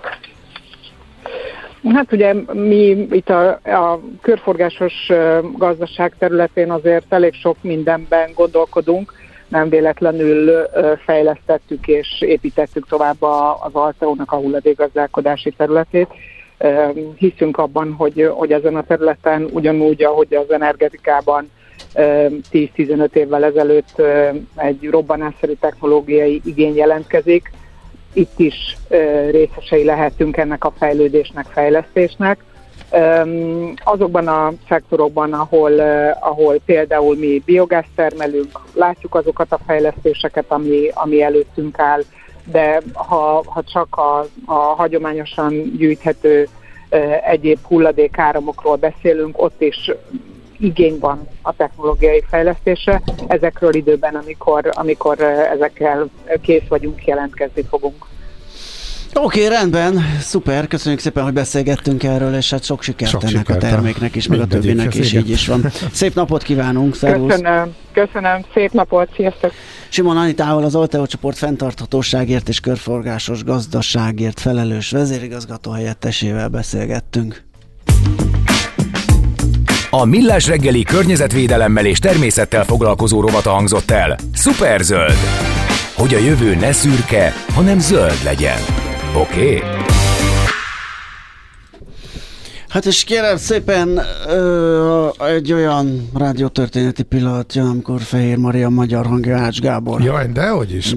Hát 1.92 2.12
ugye 2.12 2.34
mi 2.52 3.06
itt 3.10 3.28
a, 3.28 3.48
a 3.64 4.00
körforgásos 4.20 4.92
gazdaság 5.56 6.14
területén 6.18 6.70
azért 6.70 7.12
elég 7.12 7.34
sok 7.34 7.56
mindenben 7.60 8.30
gondolkodunk, 8.34 9.12
nem 9.48 9.68
véletlenül 9.68 10.68
fejlesztettük 11.04 11.86
és 11.86 12.08
építettük 12.20 12.86
tovább 12.88 13.22
az 13.62 13.70
Alteónak 13.72 14.32
a 14.32 14.36
hulladékgazdálkodási 14.36 15.50
területét. 15.50 16.08
Hiszünk 17.16 17.58
abban, 17.58 17.92
hogy, 17.92 18.30
hogy 18.34 18.52
ezen 18.52 18.76
a 18.76 18.84
területen 18.84 19.48
ugyanúgy, 19.52 20.02
ahogy 20.02 20.34
az 20.34 20.50
energetikában 20.50 21.50
10-15 21.94 23.14
évvel 23.14 23.44
ezelőtt 23.44 24.02
egy 24.56 24.88
robbanásszerű 24.90 25.52
technológiai 25.52 26.40
igény 26.44 26.76
jelentkezik, 26.76 27.50
itt 28.12 28.38
is 28.38 28.76
részesei 29.30 29.84
lehetünk 29.84 30.36
ennek 30.36 30.64
a 30.64 30.72
fejlődésnek, 30.78 31.46
fejlesztésnek. 31.46 32.44
Azokban 33.84 34.28
a 34.28 34.52
szektorokban, 34.68 35.32
ahol, 35.32 35.80
ahol 36.20 36.60
például 36.64 37.16
mi 37.16 37.42
biogáz 37.44 37.84
termelünk, 37.94 38.60
látjuk 38.74 39.14
azokat 39.14 39.52
a 39.52 39.60
fejlesztéseket, 39.66 40.44
ami, 40.48 40.90
ami 40.94 41.22
előttünk 41.22 41.78
áll, 41.78 42.02
de 42.44 42.82
ha, 42.92 43.42
ha 43.46 43.62
csak 43.62 43.96
a, 43.96 44.26
a 44.46 44.54
hagyományosan 44.54 45.76
gyűjthető 45.76 46.48
egyéb 47.24 47.58
hulladékáramokról 47.62 48.76
beszélünk, 48.76 49.42
ott 49.42 49.60
is 49.60 49.90
igény 50.58 50.98
van 50.98 51.28
a 51.42 51.56
technológiai 51.56 52.24
fejlesztésre. 52.28 53.02
Ezekről 53.26 53.74
időben, 53.74 54.14
amikor, 54.14 54.70
amikor 54.72 55.20
ezekkel 55.52 56.06
kész 56.42 56.66
vagyunk, 56.68 57.06
jelentkezni 57.06 57.62
fogunk. 57.62 58.06
Oké, 59.16 59.44
okay, 59.44 59.56
rendben, 59.56 60.04
szuper, 60.20 60.66
köszönjük 60.66 61.00
szépen, 61.00 61.24
hogy 61.24 61.32
beszélgettünk 61.32 62.02
erről, 62.02 62.34
és 62.34 62.50
hát 62.50 62.64
sok 62.64 62.82
sikert 62.82 63.10
sok 63.10 63.22
ennek 63.22 63.36
sikert 63.36 63.62
a 63.62 63.66
terméknek 63.66 64.14
is, 64.14 64.26
meg 64.26 64.40
a 64.40 64.46
többinek 64.46 64.94
is, 64.94 65.12
így 65.12 65.30
is 65.30 65.46
van. 65.46 65.66
Szép 65.92 66.14
napot 66.14 66.42
kívánunk, 66.42 66.94
szervusz! 66.94 67.30
Köszönöm, 67.30 67.74
köszönöm, 67.92 68.44
szép 68.54 68.72
napot, 68.72 69.08
sziasztok! 69.16 69.52
Simon 69.88 70.16
Anitával 70.16 70.64
az 70.64 70.74
Alteo 70.74 71.06
csoport 71.06 71.38
fenntarthatóságért 71.38 72.48
és 72.48 72.60
körforgásos 72.60 73.44
gazdaságért 73.44 74.40
felelős 74.40 74.90
vezérigazgató 74.90 75.70
helyettesével 75.70 76.48
beszélgettünk. 76.48 77.42
A 79.90 80.04
Millás 80.04 80.46
reggeli 80.46 80.82
környezetvédelemmel 80.82 81.86
és 81.86 81.98
természettel 81.98 82.64
foglalkozó 82.64 83.20
rovata 83.20 83.50
hangzott 83.50 83.90
el. 83.90 84.16
Superzöld! 84.34 85.16
Hogy 85.94 86.14
a 86.14 86.18
jövő 86.18 86.54
ne 86.54 86.72
szürke, 86.72 87.32
hanem 87.54 87.78
zöld 87.78 88.20
legyen. 88.24 88.92
Oké? 89.14 89.56
Okay? 89.56 89.62
Hát 92.68 92.86
és 92.86 93.04
kérem 93.04 93.36
szépen 93.36 94.00
ö, 94.28 95.08
egy 95.18 95.52
olyan 95.52 96.10
rádiótörténeti 96.14 97.02
pillanatja, 97.02 97.64
amikor 97.68 98.00
Fehér 98.00 98.36
Maria 98.36 98.68
magyar 98.68 99.06
hangja 99.06 99.38
Ács 99.38 99.60
Gábor. 99.60 100.02
Jaj, 100.02 100.26
de 100.26 100.48
hogy 100.48 100.74
is. 100.74 100.94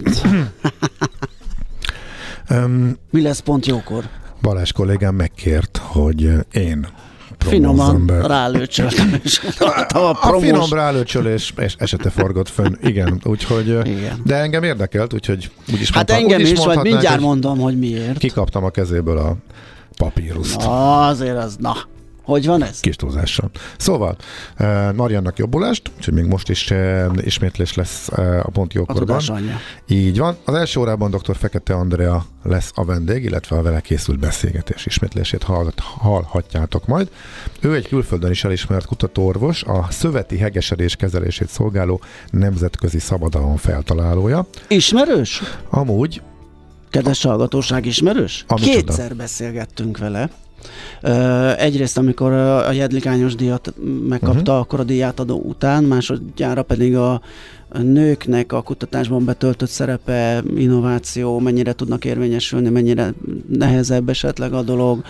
um, 2.50 2.98
Mi 3.10 3.22
lesz 3.22 3.40
pont 3.40 3.66
jókor? 3.66 4.04
Balázs 4.42 4.72
kollégám 4.72 5.16
megkért, 5.16 5.78
hogy 5.84 6.30
én 6.52 6.88
Finoman 7.38 8.08
rálőcsöltem, 8.08 9.20
és 9.24 9.40
a, 9.60 9.98
a, 9.98 10.18
a 10.22 10.40
finom 10.40 10.70
rálőcsölés 10.70 11.54
és 11.58 11.76
esete 11.78 12.10
forgott 12.10 12.50
fönn, 12.50 12.74
igen, 12.82 13.22
úgyhogy, 13.24 13.68
igen. 13.68 14.22
de 14.24 14.36
engem 14.36 14.64
érdekelt, 14.64 15.14
úgyhogy 15.14 15.52
úgyis 15.74 15.92
Hát 15.92 16.10
mondtam, 16.10 16.18
engem 16.18 16.54
is, 16.54 16.66
majd 16.66 16.82
mindjárt 16.82 17.20
mondom, 17.20 17.60
hogy 17.60 17.80
miért. 17.80 18.18
Kikaptam 18.18 18.64
a 18.64 18.70
kezéből 18.70 19.18
a 19.18 19.36
papíruszt. 19.98 20.58
Na, 20.58 21.08
azért 21.08 21.38
az, 21.38 21.56
na, 21.60 21.76
hogy 22.28 22.46
van 22.46 22.64
ez? 22.64 22.80
Kis 22.80 22.96
túlzással. 22.96 23.50
Szóval, 23.78 24.18
uh, 24.60 24.94
Mariannak 24.94 25.38
jobbulást, 25.38 25.92
úgyhogy 25.98 26.14
még 26.14 26.26
most 26.26 26.50
is 26.50 26.72
uh, 26.72 27.06
ismétlés 27.16 27.74
lesz 27.74 28.10
uh, 28.12 28.40
a 28.44 28.50
pont 28.50 28.74
jókorban. 28.74 29.18
A 29.28 29.40
Így 29.88 30.18
van. 30.18 30.38
Az 30.46 30.54
első 30.54 30.80
órában 30.80 31.12
dr. 31.12 31.36
Fekete 31.36 31.74
Andrea 31.74 32.26
lesz 32.44 32.72
a 32.76 32.86
vendég, 32.86 33.24
illetve 33.24 33.58
a 33.58 33.62
vele 33.62 33.80
készült 33.80 34.20
beszélgetés 34.20 34.86
ismétlését 34.86 35.44
hall, 35.44 35.72
hallhatjátok 35.78 36.88
majd. 36.88 37.10
Ő 37.60 37.76
egy 37.76 37.88
külföldön 37.88 38.32
is 38.32 38.44
elismert 38.44 38.86
kutatóorvos, 38.86 39.64
a 39.64 39.88
szöveti 39.90 40.38
hegesedés 40.38 40.96
kezelését 40.96 41.50
szolgáló 41.50 42.02
nemzetközi 42.30 43.00
szabadalom 43.00 43.58
feltalálója. 43.58 44.48
Ismerős? 44.68 45.42
Amúgy 45.70 46.22
Kedves 46.90 47.24
hallgatóság 47.24 47.86
ismerős? 47.86 48.46
Ami 48.48 48.62
Kétszer 48.62 49.16
beszélgettünk 49.16 49.98
vele. 49.98 50.30
Egyrészt, 51.58 51.98
amikor 51.98 52.32
a 52.34 52.72
Jedlikányos 52.72 53.36
díjat 53.36 53.74
megkapta, 54.08 54.40
uh-huh. 54.40 54.58
akkor 54.58 54.80
a 54.80 54.84
díjátadó 54.84 55.42
után, 55.46 55.84
másodjára 55.84 56.64
pedig 56.64 56.96
a 56.96 57.22
nőknek 57.72 58.54
a 58.54 58.62
kutatásban 58.62 59.26
betöltött 59.26 59.70
szerepe, 59.70 60.44
innováció, 60.56 61.40
mennyire 61.40 61.74
tudnak 61.74 62.06
érvényesülni, 62.06 62.70
mennyire 62.70 63.14
nehezebb 63.50 64.10
esetleg 64.10 64.54
a 64.54 64.62
dolog. 64.62 65.04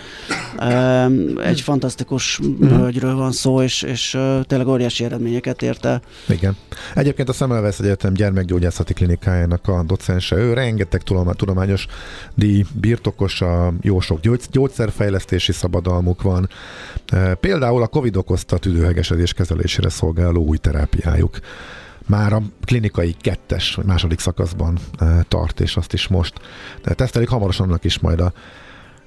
Egy 1.44 1.60
fantasztikus 1.60 2.40
hölgyről 2.60 3.14
van 3.14 3.32
szó, 3.32 3.62
és, 3.62 3.82
és 3.82 4.18
tényleg 4.42 4.66
óriási 4.66 5.04
eredményeket 5.04 5.62
érte. 5.62 6.00
Igen. 6.28 6.56
Egyébként 6.94 7.28
a 7.28 7.32
Szemelvesz 7.32 7.80
Egyetem 7.80 8.12
gyermekgyógyászati 8.12 8.92
klinikájának 8.92 9.68
a 9.68 9.82
docense, 9.86 10.36
ő 10.36 10.52
rengeteg 10.52 11.02
tudományos 11.36 11.86
díj 12.34 12.64
birtokosa, 12.80 13.72
jó 13.80 14.00
sok 14.00 14.20
gyógyszerfejlesztési 15.38 15.52
szabadalmuk 15.52 16.22
van. 16.22 16.48
Például 17.40 17.82
a 17.82 17.86
Covid 17.86 18.16
okozta 18.16 18.58
tüdőhegesedés 18.58 19.32
kezelésére 19.32 19.88
szolgáló 19.88 20.44
új 20.44 20.56
terápiájuk 20.56 21.38
már 22.06 22.32
a 22.32 22.42
klinikai 22.64 23.16
kettes, 23.20 23.78
második 23.86 24.18
szakaszban 24.18 24.78
e, 24.98 25.22
tart, 25.28 25.60
és 25.60 25.76
azt 25.76 25.92
is 25.92 26.08
most 26.08 26.40
tesztelik, 26.82 27.28
hamarosan 27.28 27.68
annak 27.68 27.84
is 27.84 27.98
majd 27.98 28.20
a, 28.20 28.32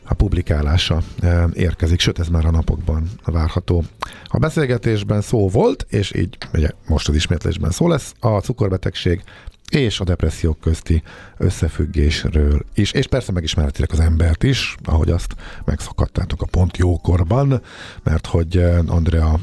a 0.03 0.13
publikálása 0.13 1.01
e, 1.21 1.47
érkezik, 1.53 1.99
sőt 1.99 2.19
ez 2.19 2.27
már 2.27 2.45
a 2.45 2.51
napokban 2.51 3.09
várható. 3.25 3.83
A 4.25 4.37
beszélgetésben 4.37 5.21
szó 5.21 5.49
volt, 5.49 5.85
és 5.89 6.13
így 6.15 6.37
ugye 6.53 6.69
most 6.87 7.09
az 7.09 7.15
ismétlésben 7.15 7.71
szó 7.71 7.87
lesz, 7.87 8.13
a 8.19 8.39
cukorbetegség 8.39 9.23
és 9.71 9.99
a 9.99 10.03
depressziók 10.03 10.59
közti 10.59 11.03
összefüggésről 11.37 12.65
is, 12.73 12.91
és 12.91 13.07
persze 13.07 13.31
megismerhetik 13.31 13.91
az 13.91 13.99
embert 13.99 14.43
is, 14.43 14.75
ahogy 14.83 15.09
azt 15.09 15.35
megszakadtátok 15.65 16.41
a 16.41 16.45
pont 16.45 16.77
jókorban, 16.77 17.61
mert 18.03 18.25
hogy 18.25 18.57
e, 18.57 18.77
Andrea 18.87 19.39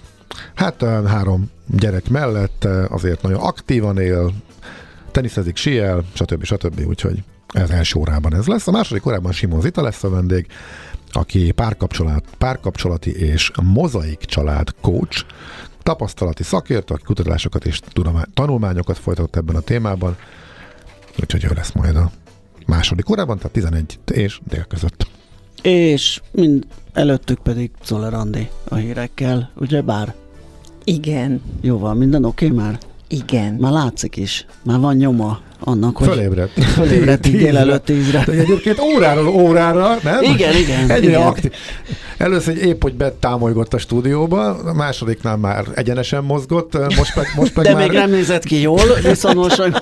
Hát 0.55 0.85
három 1.07 1.51
gyerek 1.67 2.09
mellett 2.09 2.65
azért 2.89 3.23
nagyon 3.23 3.41
aktívan 3.41 3.99
él, 3.99 4.33
teniszezik, 5.11 5.57
siel, 5.57 6.05
stb. 6.13 6.45
stb. 6.45 6.87
Úgyhogy 6.87 7.23
ez 7.49 7.71
első 7.71 7.99
órában 7.99 8.35
ez 8.35 8.47
lesz. 8.47 8.67
A 8.67 8.71
második 8.71 9.07
órában 9.07 9.33
Simon 9.33 9.61
Zita 9.61 9.83
lesz 9.83 10.05
a 10.05 10.11
vendég, 10.11 10.47
aki 11.13 11.51
párkapcsolat, 11.51 12.25
párkapcsolati 12.39 13.17
és 13.17 13.51
mozaik 13.63 14.19
család 14.19 14.75
coach, 14.81 15.25
tapasztalati 15.89 16.43
szakértő, 16.43 16.95
aki 16.95 17.03
kutatásokat 17.03 17.65
és 17.65 17.81
tanulmányokat 18.35 18.99
folytatott 18.99 19.37
ebben 19.37 19.57
a 19.57 19.61
témában, 19.61 20.17
úgyhogy 21.21 21.45
ő 21.45 21.51
lesz 21.55 21.73
majd 21.73 21.97
a 21.97 22.11
második 22.67 23.11
órában, 23.11 23.37
tehát 23.37 23.53
11 23.53 23.99
és 24.13 24.41
dél 24.49 24.65
között. 24.65 25.07
És 25.63 26.21
mind 26.33 26.67
előttük 26.93 27.39
pedig 27.39 27.71
Zoller 27.85 28.15
Andi 28.15 28.49
a 28.69 28.75
hírekkel, 28.75 29.51
ugye 29.55 29.83
bár? 29.83 30.15
Igen. 30.85 31.43
Jó 31.61 31.79
van, 31.79 31.97
minden 31.97 32.25
oké 32.25 32.47
okay 32.47 32.57
már? 32.57 32.79
Igen. 33.09 33.55
Már 33.55 33.73
látszik 33.73 34.17
is, 34.17 34.47
már 34.63 34.79
van 34.79 34.97
nyoma 34.97 35.41
annak, 35.61 35.97
hogy 35.97 36.07
fölébredt. 36.07 36.65
Fölébredt 36.65 37.31
délelőtt 37.31 37.85
tízre. 37.85 38.25
De 38.25 38.33
egyébként 38.33 38.81
óráról 38.81 39.29
órára, 39.29 39.97
nem? 40.03 40.23
Igen, 40.23 40.57
igen. 40.57 40.91
Egyre 40.91 41.09
igen. 41.09 41.27
aktív. 41.27 41.53
Először 42.17 42.57
egy 42.57 42.67
épp, 42.67 42.83
hogy 42.83 42.95
betámolygott 42.95 43.75
a 43.75 43.79
stúdióba, 43.79 44.55
a 44.55 44.73
másodiknál 44.73 45.37
már 45.37 45.65
egyenesen 45.75 46.25
mozgott, 46.25 46.79
most 46.97 47.17
meg, 47.17 47.33
most 47.37 47.55
meg 47.55 47.65
De 47.65 47.73
már... 47.73 47.89
még 47.89 47.99
nem 47.99 48.11
nézett 48.11 48.45
ki 48.45 48.61
jól, 48.61 48.95
viszont 49.03 49.37
most 49.37 49.63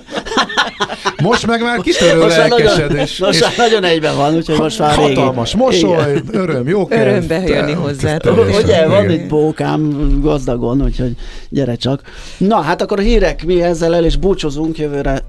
most 1.23 1.47
meg 1.47 1.63
már 1.63 1.81
kitörő 1.81 2.21
most 2.21 2.37
lelkesedés. 2.37 3.19
Nagyon, 3.19 3.35
most 3.35 3.57
már 3.57 3.69
nagyon 3.69 3.85
egyben 3.85 4.17
van, 4.17 4.35
úgyhogy 4.35 4.59
most 4.59 4.79
már 4.79 4.95
Hatalmas 4.95 5.53
régi. 5.53 5.65
mosoly, 5.65 6.11
Igen. 6.11 6.25
öröm, 6.33 6.69
jó 6.69 6.87
kell. 6.87 7.01
Örömbe 7.07 7.43
jönni 7.47 7.73
hozzá. 7.73 8.17
Ugye, 8.63 8.87
van 8.87 9.11
itt 9.11 9.29
bókám 9.29 10.11
gazdagon, 10.21 10.83
úgyhogy 10.83 11.15
gyere 11.49 11.75
csak. 11.75 12.01
Na, 12.39 12.61
hát 12.61 12.83
akkor 12.83 12.99
a 12.99 13.03
hírek, 13.03 13.45
mi 13.45 13.63
ezzel 13.63 13.95
el 13.95 14.05
is 14.05 14.17
búcsozunk 14.17 14.79
jövőre. 14.79 15.23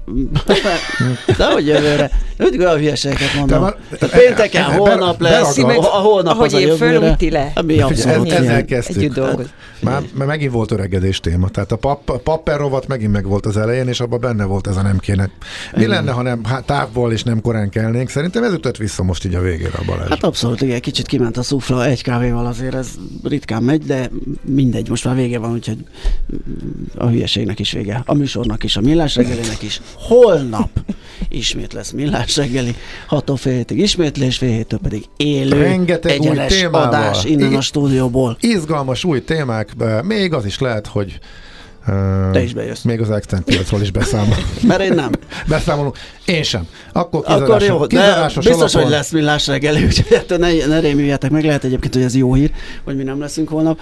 De 1.38 1.52
hogy 1.52 1.66
jövőre? 1.66 2.10
Úgy 2.38 2.58
olyan 2.58 2.76
hülyeségeket 2.76 3.34
mondom. 3.38 3.62
Már, 3.62 3.74
pénteken, 4.10 4.64
holnap 4.64 5.20
lesz, 5.20 5.58
a 5.58 5.86
holnap 5.86 6.34
ahogy 6.34 6.54
az 6.54 6.54
a 6.54 6.58
jövőre. 6.58 7.16
le. 7.30 7.52
Mi 7.62 7.80
abszolút. 7.80 8.32
Ezzel 8.32 8.64
kezdtük. 8.64 9.20
Már, 9.80 10.02
mert 10.14 10.30
megint 10.30 10.52
volt 10.52 10.70
öregedés 10.70 11.20
téma. 11.20 11.48
Tehát 11.48 11.72
a 11.72 11.76
pap, 11.76 12.22
papper 12.22 12.58
rovat 12.58 12.86
megint 12.86 13.12
meg 13.12 13.26
volt 13.26 13.46
az 13.46 13.56
elején, 13.56 13.88
és 13.88 14.00
abban 14.00 14.20
benne 14.20 14.44
volt 14.44 14.66
ez 14.66 14.76
a 14.76 14.82
nem 14.82 14.98
kéne. 14.98 15.30
Mi 15.78 15.84
igen. 15.84 15.96
lenne, 15.96 16.10
ha 16.12 16.22
nem 16.22 16.42
távból 16.66 17.12
és 17.12 17.22
nem 17.22 17.40
korán 17.40 17.68
kelnénk? 17.70 18.08
Szerintem 18.08 18.44
ez 18.44 18.52
ütött 18.52 18.76
vissza 18.76 19.02
most 19.02 19.24
így 19.24 19.34
a 19.34 19.40
végére 19.40 19.78
a 19.78 19.82
Balázs. 19.86 20.08
Hát 20.08 20.24
abszolút, 20.24 20.60
igen, 20.60 20.80
kicsit 20.80 21.06
kiment 21.06 21.36
a 21.36 21.42
szufla 21.42 21.84
egy 21.84 22.02
kávéval 22.02 22.46
azért 22.46 22.74
ez 22.74 22.88
ritkán 23.22 23.62
megy, 23.62 23.82
de 23.84 24.10
mindegy, 24.44 24.88
most 24.88 25.04
már 25.04 25.14
vége 25.14 25.38
van, 25.38 25.52
úgyhogy 25.52 25.78
a 26.96 27.06
hülyeségnek 27.06 27.58
is 27.58 27.72
vége. 27.72 28.02
A 28.06 28.14
műsornak 28.14 28.64
is, 28.64 28.76
a 28.76 28.80
millás 28.80 29.16
reggelinek 29.16 29.62
is. 29.62 29.80
Holnap 29.94 30.70
ismét 31.28 31.72
lesz 31.72 31.90
millás 31.90 32.36
reggeli, 32.36 32.74
6 33.06 33.30
fél 33.36 33.52
hétig 33.52 33.78
ismétlés, 33.78 34.36
fél 34.36 34.50
héttől 34.50 34.78
pedig 34.78 35.04
élő, 35.16 35.62
Rengeteg 35.62 36.12
egyenes 36.12 36.52
új 36.52 36.58
témával. 36.58 36.88
adás 36.88 37.24
innen 37.24 37.54
a 37.54 37.60
stúdióból. 37.60 38.36
Izgalmas 38.40 39.04
új 39.04 39.24
témák, 39.24 39.68
még 40.02 40.32
az 40.32 40.44
is 40.44 40.58
lehet, 40.58 40.86
hogy 40.86 41.18
te 42.32 42.42
is 42.42 42.54
bejössz. 42.54 42.82
Még 42.82 43.00
az 43.00 43.10
extent 43.10 43.44
piacról 43.44 43.80
is 43.80 43.90
beszámol. 43.90 44.36
Mert 44.68 44.80
én 44.80 44.92
nem. 44.92 45.10
Beszámolunk. 45.46 45.96
Én 46.24 46.42
sem. 46.42 46.66
Akkor, 46.92 47.22
Akkor 47.26 47.62
jó, 47.62 47.86
de 47.86 48.30
biztos, 48.34 48.46
alapon... 48.46 48.82
hogy 48.82 48.90
lesz 48.90 49.10
millás 49.10 49.46
reggeli, 49.46 49.84
úgyhogy 49.86 50.16
ettől 50.16 50.38
ne, 50.38 50.66
ne 50.66 50.80
rémüljetek 50.80 51.30
meg. 51.30 51.44
Lehet 51.44 51.64
egyébként, 51.64 51.94
hogy 51.94 52.02
ez 52.02 52.16
jó 52.16 52.34
hír, 52.34 52.50
hogy 52.84 52.96
mi 52.96 53.02
nem 53.02 53.20
leszünk 53.20 53.48
holnap. 53.48 53.80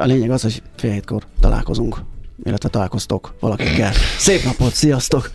A 0.00 0.04
lényeg 0.04 0.30
az, 0.30 0.42
hogy 0.42 0.62
fél 0.76 0.90
hétkor 0.90 1.22
találkozunk, 1.40 1.96
illetve 2.44 2.68
találkoztok 2.68 3.34
valakikkel. 3.40 3.92
Szép 4.18 4.44
napot, 4.44 4.74
sziasztok! 4.74 5.30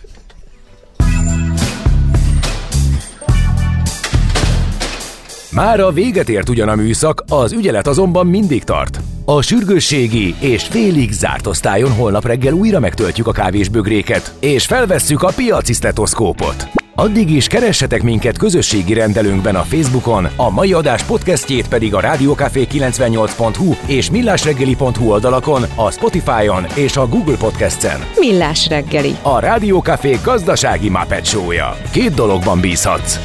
Már 5.50 5.80
a 5.80 5.92
véget 5.92 6.28
ért 6.28 6.48
ugyan 6.48 6.68
a 6.68 6.74
műszak, 6.74 7.24
az 7.28 7.52
ügyelet 7.52 7.86
azonban 7.86 8.26
mindig 8.26 8.64
tart. 8.64 9.00
A 9.28 9.42
sürgősségi 9.42 10.34
és 10.40 10.64
félig 10.64 11.12
zárt 11.12 11.46
osztályon 11.46 11.92
holnap 11.92 12.26
reggel 12.26 12.52
újra 12.52 12.80
megtöltjük 12.80 13.26
a 13.26 13.32
kávésbögréket, 13.32 14.34
és 14.40 14.66
felvesszük 14.66 15.22
a 15.22 15.32
piaci 15.36 15.72
stetoszkópot. 15.72 16.68
Addig 16.94 17.30
is 17.30 17.46
keressetek 17.46 18.02
minket 18.02 18.38
közösségi 18.38 18.92
rendelőnkben 18.92 19.54
a 19.54 19.62
Facebookon, 19.62 20.28
a 20.36 20.50
mai 20.50 20.72
adás 20.72 21.02
podcastjét 21.02 21.68
pedig 21.68 21.94
a 21.94 22.00
rádiókafé98.hu 22.00 23.74
és 23.86 24.10
millásreggeli.hu 24.10 25.10
oldalakon, 25.10 25.62
a 25.74 25.90
Spotify-on 25.90 26.66
és 26.74 26.96
a 26.96 27.06
Google 27.06 27.36
Podcast-en. 27.36 28.00
Millás 28.16 28.68
reggeli. 28.68 29.16
A 29.22 29.38
Rádiókafé 29.38 30.18
gazdasági 30.24 30.90
Show-ja. 31.22 31.76
Két 31.90 32.14
dologban 32.14 32.60
bízhatsz. 32.60 33.18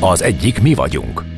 Az 0.00 0.22
egyik 0.22 0.62
mi 0.62 0.74
vagyunk. 0.74 1.37